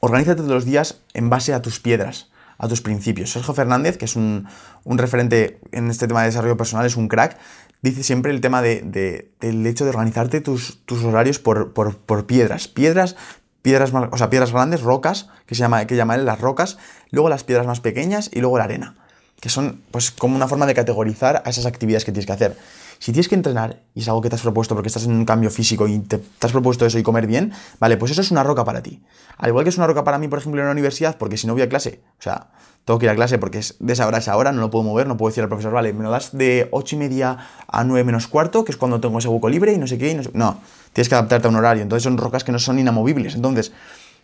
organízate 0.00 0.42
todos 0.42 0.50
los 0.50 0.64
días 0.64 0.98
en 1.14 1.30
base 1.30 1.54
a 1.54 1.62
tus 1.62 1.78
piedras 1.78 2.26
a 2.58 2.68
tus 2.68 2.80
principios. 2.80 3.32
Sergio 3.32 3.54
Fernández, 3.54 3.98
que 3.98 4.04
es 4.04 4.14
un, 4.14 4.46
referente 4.84 5.58
en 5.72 5.90
este 5.90 6.06
tema 6.06 6.20
de 6.20 6.26
desarrollo 6.26 6.56
personal, 6.56 6.86
es 6.86 6.96
un 6.96 7.08
crack, 7.08 7.36
dice 7.82 8.04
siempre 8.04 8.30
el 8.30 8.40
tema 8.40 8.62
de, 8.62 9.30
del 9.40 9.66
hecho 9.66 9.84
de 9.84 9.90
organizarte 9.90 10.40
tus, 10.40 10.78
horarios 11.04 11.40
por, 11.40 12.26
piedras. 12.26 12.68
Piedras, 12.68 13.16
piedras 13.62 13.92
o 13.92 14.16
sea, 14.16 14.30
piedras 14.30 14.52
grandes, 14.52 14.82
rocas, 14.82 15.28
que 15.46 15.56
se 15.56 15.60
llama, 15.60 15.84
que 15.86 15.96
llaman 15.96 16.24
las 16.24 16.40
rocas, 16.40 16.78
luego 17.10 17.28
las 17.28 17.42
piedras 17.42 17.66
más 17.66 17.80
pequeñas 17.80 18.30
y 18.32 18.40
luego 18.40 18.58
la 18.58 18.64
arena, 18.64 18.94
que 19.40 19.48
son 19.48 19.82
pues 19.90 20.12
como 20.12 20.36
una 20.36 20.46
forma 20.46 20.66
de 20.66 20.74
categorizar 20.74 21.42
a 21.44 21.50
esas 21.50 21.66
actividades 21.66 22.04
que 22.04 22.12
tienes 22.12 22.26
que 22.26 22.32
hacer. 22.32 22.56
Si 23.02 23.10
tienes 23.10 23.28
que 23.28 23.34
entrenar 23.34 23.82
y 23.96 24.00
es 24.00 24.06
algo 24.06 24.22
que 24.22 24.28
te 24.28 24.36
has 24.36 24.42
propuesto 24.42 24.76
porque 24.76 24.86
estás 24.86 25.06
en 25.06 25.10
un 25.10 25.24
cambio 25.24 25.50
físico 25.50 25.88
y 25.88 25.98
te, 25.98 26.20
has 26.40 26.52
propuesto 26.52 26.86
eso 26.86 27.00
y 27.00 27.02
comer 27.02 27.26
bien, 27.26 27.52
vale, 27.80 27.96
pues 27.96 28.12
eso 28.12 28.20
es 28.20 28.30
una 28.30 28.44
roca 28.44 28.64
para 28.64 28.80
ti. 28.80 29.02
Al 29.38 29.48
igual 29.48 29.64
que 29.64 29.70
es 29.70 29.76
una 29.76 29.88
roca 29.88 30.04
para 30.04 30.18
mí, 30.18 30.28
por 30.28 30.38
ejemplo, 30.38 30.60
en 30.60 30.66
la 30.66 30.70
universidad, 30.72 31.18
porque 31.18 31.36
si 31.36 31.48
no 31.48 31.52
voy 31.54 31.62
a 31.62 31.68
clase, 31.68 32.00
o 32.20 32.22
sea, 32.22 32.52
tengo 32.84 33.00
que 33.00 33.06
ir 33.06 33.10
a 33.10 33.16
clase 33.16 33.38
porque 33.38 33.58
es 33.58 33.74
de 33.80 33.92
esa 33.92 34.06
hora 34.06 34.18
a 34.18 34.20
esa 34.20 34.36
hora, 34.36 34.52
no 34.52 34.60
lo 34.60 34.70
puedo 34.70 34.84
mover, 34.84 35.08
no 35.08 35.16
puedo 35.16 35.30
decir 35.30 35.42
al 35.42 35.48
profesor, 35.48 35.72
vale, 35.72 35.92
me 35.92 36.04
lo 36.04 36.12
das 36.12 36.30
de 36.30 36.68
8 36.70 36.94
y 36.94 36.98
media 37.00 37.38
a 37.66 37.82
9 37.82 38.04
menos 38.04 38.28
cuarto, 38.28 38.64
que 38.64 38.70
es 38.70 38.78
cuando 38.78 39.00
tengo 39.00 39.18
ese 39.18 39.26
hueco 39.26 39.48
libre 39.48 39.72
y 39.72 39.78
no 39.78 39.88
sé 39.88 39.98
qué, 39.98 40.12
y 40.12 40.14
no, 40.14 40.22
no, 40.34 40.60
tienes 40.92 41.08
que 41.08 41.16
adaptarte 41.16 41.48
a 41.48 41.50
un 41.50 41.56
horario, 41.56 41.82
entonces 41.82 42.04
son 42.04 42.16
rocas 42.16 42.44
que 42.44 42.52
no 42.52 42.60
son 42.60 42.78
inamovibles, 42.78 43.34
entonces 43.34 43.72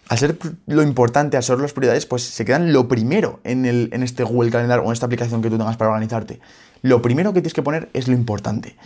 al 0.08 0.18
ser 0.18 0.38
lo 0.66 0.82
importante, 0.82 1.36
al 1.36 1.42
ser 1.42 1.58
las 1.58 1.72
prioridades, 1.72 2.06
pues 2.06 2.22
se 2.22 2.44
quedan 2.44 2.72
lo 2.72 2.88
primero 2.88 3.40
en, 3.44 3.66
el, 3.66 3.90
en 3.92 4.02
este 4.02 4.24
Google 4.24 4.50
Calendar 4.50 4.80
o 4.80 4.86
en 4.86 4.92
esta 4.92 5.06
aplicación 5.06 5.42
que 5.42 5.50
tú 5.50 5.58
tengas 5.58 5.76
para 5.76 5.90
organizarte. 5.90 6.40
Lo 6.82 7.02
primero 7.02 7.32
que 7.32 7.40
tienes 7.40 7.54
que 7.54 7.62
poner 7.62 7.90
es 7.92 8.08
lo 8.08 8.14
importante. 8.14 8.76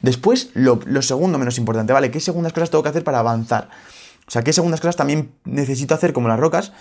Después, 0.00 0.50
lo, 0.54 0.80
segundo 1.00 1.38
menos 1.38 1.58
importante, 1.58 1.92
¿vale? 1.92 2.10
¿Qué 2.10 2.18
segundas 2.18 2.52
cosas 2.52 2.70
tengo 2.70 2.82
que 2.82 2.88
hacer 2.88 3.04
para 3.04 3.20
avanzar? 3.20 3.70
O 4.26 4.30
sea, 4.30 4.42
¿qué 4.42 4.52
segundas 4.52 4.80
cosas 4.80 4.96
también 4.96 5.30
necesito 5.44 5.94
hacer 5.94 6.12
como 6.12 6.26
las 6.26 6.40
rocas? 6.40 6.72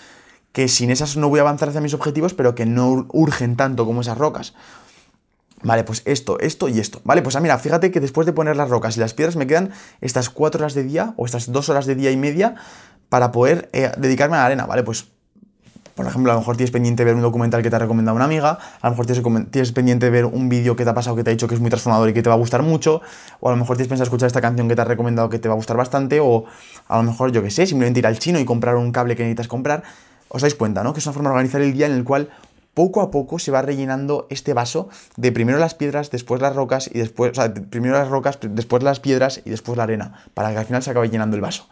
Que 0.52 0.68
sin 0.68 0.90
esas 0.90 1.18
no 1.18 1.30
voy 1.30 1.40
a 1.40 1.44
avanzar 1.44 1.70
hacia 1.70 1.82
mis 1.82 1.94
objetivos, 1.94 2.34
pero 2.34 2.56
que 2.56 2.66
no 2.66 3.08
urgen 3.12 3.56
tanto 3.56 3.86
como 3.86 4.02
esas 4.02 4.18
rocas. 4.18 4.56
Vale, 5.62 5.84
pues 5.84 6.02
esto, 6.06 6.40
esto 6.40 6.68
y 6.68 6.80
esto. 6.80 7.02
Vale, 7.04 7.22
pues 7.22 7.36
ah, 7.36 7.40
mira, 7.40 7.60
fíjate 7.60 7.92
que 7.92 8.00
después 8.00 8.26
de 8.26 8.34
poner 8.34 8.56
las 8.56 8.70
rocas 8.70 8.98
y 8.98 9.00
las 9.00 9.14
piedras 9.14 9.36
me 9.36 9.46
quedan 9.46 9.72
estas 10.02 10.32
cuatro 10.32 10.62
horas 10.62 10.74
de 10.74 10.84
día 10.84 11.14
o 11.18 11.26
estas 11.28 11.52
dos 11.52 11.70
horas 11.70 11.86
de 11.86 11.94
día 11.94 12.10
y 12.10 12.18
media 12.18 12.56
para 13.12 13.34
poder 13.34 13.70
eh, 13.74 13.92
dedicarme 13.98 14.38
a 14.38 14.40
la 14.40 14.46
arena. 14.46 14.66
Vale, 14.66 14.84
pues 14.84 15.08
por 15.96 16.08
ejemplo, 16.08 16.32
a 16.32 16.36
lo 16.36 16.40
mejor 16.40 16.56
tienes 16.56 16.72
pendiente 16.72 17.04
ver 17.04 17.14
un 17.14 17.22
documental 17.22 17.62
que 17.62 17.70
te 17.70 17.76
ha 17.76 17.80
recomendado 17.80 18.16
una 18.16 18.24
amiga, 18.24 18.58
a 18.80 18.88
lo 18.88 18.92
mejor 18.92 19.06
tienes, 19.06 19.72
pendiente 19.74 20.06
de 20.06 20.10
ver 20.10 20.26
un 20.26 20.48
vídeo 20.48 20.78
que 20.78 20.86
te 20.86 20.90
ha 20.90 20.94
pasado 20.94 21.18
que 21.18 21.24
te 21.26 21.30
ha 21.30 21.34
dicho 21.34 21.50
que 21.50 21.56
es 21.56 21.60
muy 21.60 21.70
transformador 21.70 22.10
y 22.10 22.14
que 22.14 22.24
te 22.24 22.30
va 22.30 22.36
a 22.36 22.38
gustar 22.38 22.64
mucho, 22.64 23.02
o 23.42 23.50
a 23.50 23.52
lo 23.52 23.58
mejor 23.58 23.76
tienes 23.76 23.90
pensado 23.90 24.06
escuchar 24.06 24.28
esta 24.28 24.40
canción 24.40 24.70
que 24.70 24.76
te 24.76 24.82
ha 24.82 24.86
recomendado 24.86 25.28
que 25.28 25.40
te 25.40 25.50
va 25.50 25.54
a 25.54 25.58
gustar 25.58 25.76
bastante, 25.76 26.22
o 26.22 26.46
a 26.88 26.98
lo 26.98 27.04
mejor, 27.04 27.34
yo 27.34 27.44
qué 27.44 27.52
sé, 27.52 27.68
simplemente 27.68 28.00
ir 28.00 28.08
al 28.08 28.18
chino 28.18 28.40
y 28.40 28.46
comprar 28.46 28.78
un 28.78 28.94
cable 28.94 29.18
que 29.18 29.24
necesitas 29.24 29.50
comprar. 29.50 29.84
Os 30.30 30.42
dais 30.42 30.56
cuenta, 30.56 30.82
¿no? 30.82 30.94
Que 30.94 31.02
es 31.02 31.06
una 31.06 31.14
forma 31.14 31.30
de 31.30 31.34
organizar 31.34 31.62
el 31.62 31.74
día 31.74 31.88
en 31.88 31.92
el 31.92 32.06
cual 32.06 32.30
poco 32.74 33.02
a 33.02 33.12
poco 33.12 33.38
se 33.38 33.52
va 33.52 33.62
rellenando 33.62 34.28
este 34.30 34.54
vaso 34.54 34.88
de 35.18 35.34
primero 35.34 35.60
las 35.60 35.76
piedras, 35.76 36.10
después 36.10 36.42
las 36.42 36.56
rocas 36.56 36.90
y 36.92 37.00
después, 37.00 37.32
o 37.32 37.36
sea, 37.36 37.54
primero 37.54 37.96
las 37.96 38.08
rocas, 38.08 38.40
después 38.42 38.82
las 38.82 39.02
piedras 39.02 39.42
y 39.44 39.50
después 39.50 39.78
la 39.78 39.84
arena, 39.84 40.24
para 40.34 40.52
que 40.52 40.58
al 40.58 40.66
final 40.66 40.82
se 40.82 40.92
acabe 40.92 41.10
llenando 41.10 41.36
el 41.36 41.42
vaso. 41.42 41.68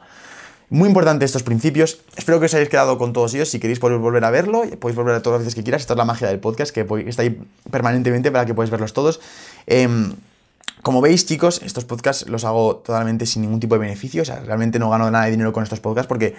Muy 0.72 0.88
importante 0.88 1.26
estos 1.26 1.42
principios. 1.42 2.02
Espero 2.16 2.40
que 2.40 2.46
os 2.46 2.54
hayáis 2.54 2.70
quedado 2.70 3.00
con 3.00 3.12
todos 3.12 3.34
ellos. 3.34 3.50
Si 3.50 3.60
queréis 3.60 3.80
podéis 3.80 4.00
volver 4.00 4.24
a 4.24 4.30
verlo, 4.30 4.62
podéis 4.80 4.96
volver 4.96 5.16
a 5.16 5.22
todas 5.24 5.40
las 5.40 5.46
veces 5.46 5.56
que 5.56 5.64
quieras. 5.64 5.82
Esta 5.82 5.94
es 5.94 5.98
la 5.98 6.06
magia 6.06 6.28
del 6.28 6.40
podcast, 6.40 6.72
que 6.72 6.86
está 7.08 7.24
ahí 7.24 7.42
permanentemente 7.72 8.32
para 8.32 8.46
que 8.46 8.54
podáis 8.54 8.70
verlos 8.70 8.94
todos. 8.94 9.20
Em, 9.66 10.14
como 10.84 11.02
veis, 11.02 11.26
chicos, 11.26 11.62
estos 11.64 11.86
podcasts 11.86 12.30
los 12.30 12.46
hago 12.46 12.78
totalmente 12.78 13.26
sin 13.26 13.42
ningún 13.42 13.60
tipo 13.60 13.74
de 13.74 13.80
beneficio. 13.80 14.22
O 14.22 14.26
sea, 14.26 14.42
realmente 14.42 14.78
no 14.78 14.92
gano 14.92 15.10
nada 15.10 15.26
de 15.26 15.32
dinero 15.32 15.52
con 15.54 15.64
estos 15.64 15.80
podcasts 15.80 16.08
porque, 16.08 16.36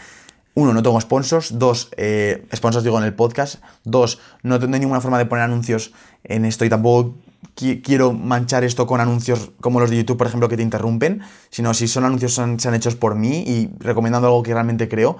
uno, 0.54 0.72
no 0.72 0.82
tengo 0.84 1.00
sponsors. 1.00 1.58
Dos, 1.58 1.90
eh, 1.96 2.46
sponsors 2.54 2.84
digo 2.84 2.98
en 2.98 3.04
el 3.04 3.14
podcast. 3.14 3.56
Dos, 3.82 4.20
no 4.44 4.60
tengo 4.60 4.78
ninguna 4.78 5.00
forma 5.00 5.18
de 5.18 5.26
poner 5.26 5.42
anuncios 5.44 5.92
en 6.22 6.44
esto 6.44 6.64
y 6.64 6.68
tampoco 6.68 7.16
quiero 7.54 8.12
manchar 8.12 8.64
esto 8.64 8.86
con 8.86 9.00
anuncios 9.00 9.50
como 9.60 9.80
los 9.80 9.90
de 9.90 9.96
YouTube, 9.98 10.16
por 10.16 10.26
ejemplo, 10.26 10.48
que 10.48 10.56
te 10.56 10.62
interrumpen, 10.62 11.22
sino 11.50 11.74
si 11.74 11.88
son 11.88 12.04
anuncios 12.04 12.34
son, 12.34 12.58
sean 12.58 12.74
hechos 12.74 12.96
por 12.96 13.14
mí 13.14 13.44
y 13.46 13.70
recomendando 13.78 14.28
algo 14.28 14.42
que 14.42 14.52
realmente 14.52 14.88
creo. 14.88 15.16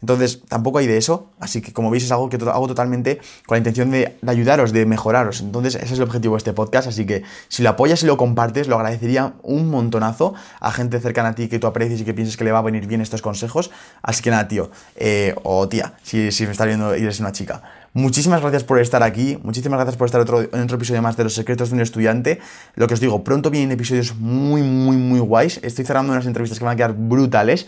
Entonces, 0.00 0.42
tampoco 0.48 0.78
hay 0.78 0.86
de 0.86 0.96
eso, 0.96 1.32
así 1.40 1.60
que 1.60 1.72
como 1.72 1.90
veis 1.90 2.04
es 2.04 2.12
algo 2.12 2.28
que 2.28 2.36
hago 2.36 2.68
totalmente 2.68 3.18
con 3.46 3.56
la 3.56 3.58
intención 3.58 3.90
de, 3.90 4.16
ayudaros, 4.24 4.72
de 4.72 4.86
mejoraros. 4.86 5.40
Entonces, 5.40 5.74
ese 5.74 5.86
es 5.86 5.98
el 5.98 6.04
objetivo 6.04 6.34
de 6.36 6.38
este 6.38 6.52
podcast, 6.52 6.86
así 6.86 7.04
que 7.04 7.24
si 7.48 7.64
lo 7.64 7.70
apoyas 7.70 8.04
y 8.04 8.06
lo 8.06 8.16
compartes, 8.16 8.68
lo 8.68 8.76
agradecería 8.76 9.34
un 9.42 9.68
montonazo 9.70 10.34
a 10.60 10.70
gente 10.70 11.00
cercana 11.00 11.30
a 11.30 11.34
ti 11.34 11.48
que 11.48 11.58
tú 11.58 11.66
aprecies 11.66 12.00
y 12.00 12.04
que 12.04 12.14
pienses 12.14 12.36
que 12.36 12.44
le 12.44 12.52
va 12.52 12.60
a 12.60 12.62
venir 12.62 12.86
bien 12.86 13.00
estos 13.00 13.22
consejos. 13.22 13.72
Así 14.00 14.22
que 14.22 14.30
nada, 14.30 14.46
tío, 14.46 14.70
eh, 14.94 15.34
o 15.42 15.68
tía, 15.68 15.94
si 16.04 16.18
me 16.18 16.52
estás 16.52 16.68
viendo 16.68 16.96
y 16.96 17.02
eres 17.02 17.18
una 17.18 17.32
chica. 17.32 17.62
Muchísimas 17.94 18.40
gracias 18.40 18.64
por 18.64 18.78
estar 18.78 19.02
aquí, 19.02 19.38
muchísimas 19.42 19.78
gracias 19.78 19.96
por 19.96 20.06
estar 20.06 20.20
otro, 20.20 20.42
en 20.42 20.60
otro 20.62 20.76
episodio 20.76 21.02
más 21.02 21.16
de 21.16 21.24
Los 21.24 21.34
Secretos 21.34 21.70
de 21.70 21.76
un 21.76 21.80
Estudiante. 21.80 22.38
Lo 22.74 22.86
que 22.86 22.94
os 22.94 23.00
digo, 23.00 23.24
pronto 23.24 23.50
vienen 23.50 23.72
episodios 23.72 24.14
muy, 24.16 24.62
muy, 24.62 24.96
muy 24.96 25.20
guays. 25.20 25.60
Estoy 25.62 25.84
cerrando 25.84 26.12
unas 26.12 26.26
entrevistas 26.26 26.58
que 26.58 26.64
van 26.64 26.74
a 26.74 26.76
quedar 26.76 26.94
brutales. 26.94 27.66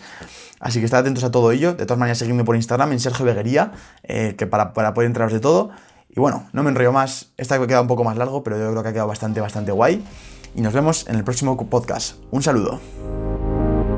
Así 0.59 0.79
que 0.79 0.85
estad 0.85 0.99
atentos 0.99 1.23
a 1.23 1.31
todo 1.31 1.51
ello. 1.51 1.73
De 1.73 1.85
todas 1.85 1.99
maneras, 1.99 2.19
seguidme 2.19 2.43
por 2.43 2.55
Instagram 2.55 2.91
en 2.91 2.99
Sergio 2.99 3.25
Beguería, 3.25 3.71
eh, 4.03 4.35
que 4.37 4.45
para, 4.45 4.73
para 4.73 4.93
poder 4.93 5.07
enteraros 5.07 5.33
de 5.33 5.39
todo. 5.39 5.71
Y 6.09 6.19
bueno, 6.19 6.47
no 6.53 6.61
me 6.63 6.69
enrollo 6.69 6.91
más. 6.91 7.31
Esta 7.37 7.55
ha 7.55 7.67
quedado 7.67 7.81
un 7.81 7.87
poco 7.87 8.03
más 8.03 8.15
largo, 8.15 8.43
pero 8.43 8.57
yo 8.57 8.69
creo 8.71 8.83
que 8.83 8.89
ha 8.89 8.93
quedado 8.93 9.07
bastante, 9.07 9.41
bastante 9.41 9.71
guay. 9.71 10.03
y 10.53 10.61
nos 10.61 10.73
vemos 10.73 11.07
en 11.07 11.15
el 11.15 11.23
próximo 11.23 11.57
podcast. 11.69 12.17
Un 12.31 12.43
saludo. 12.43 12.79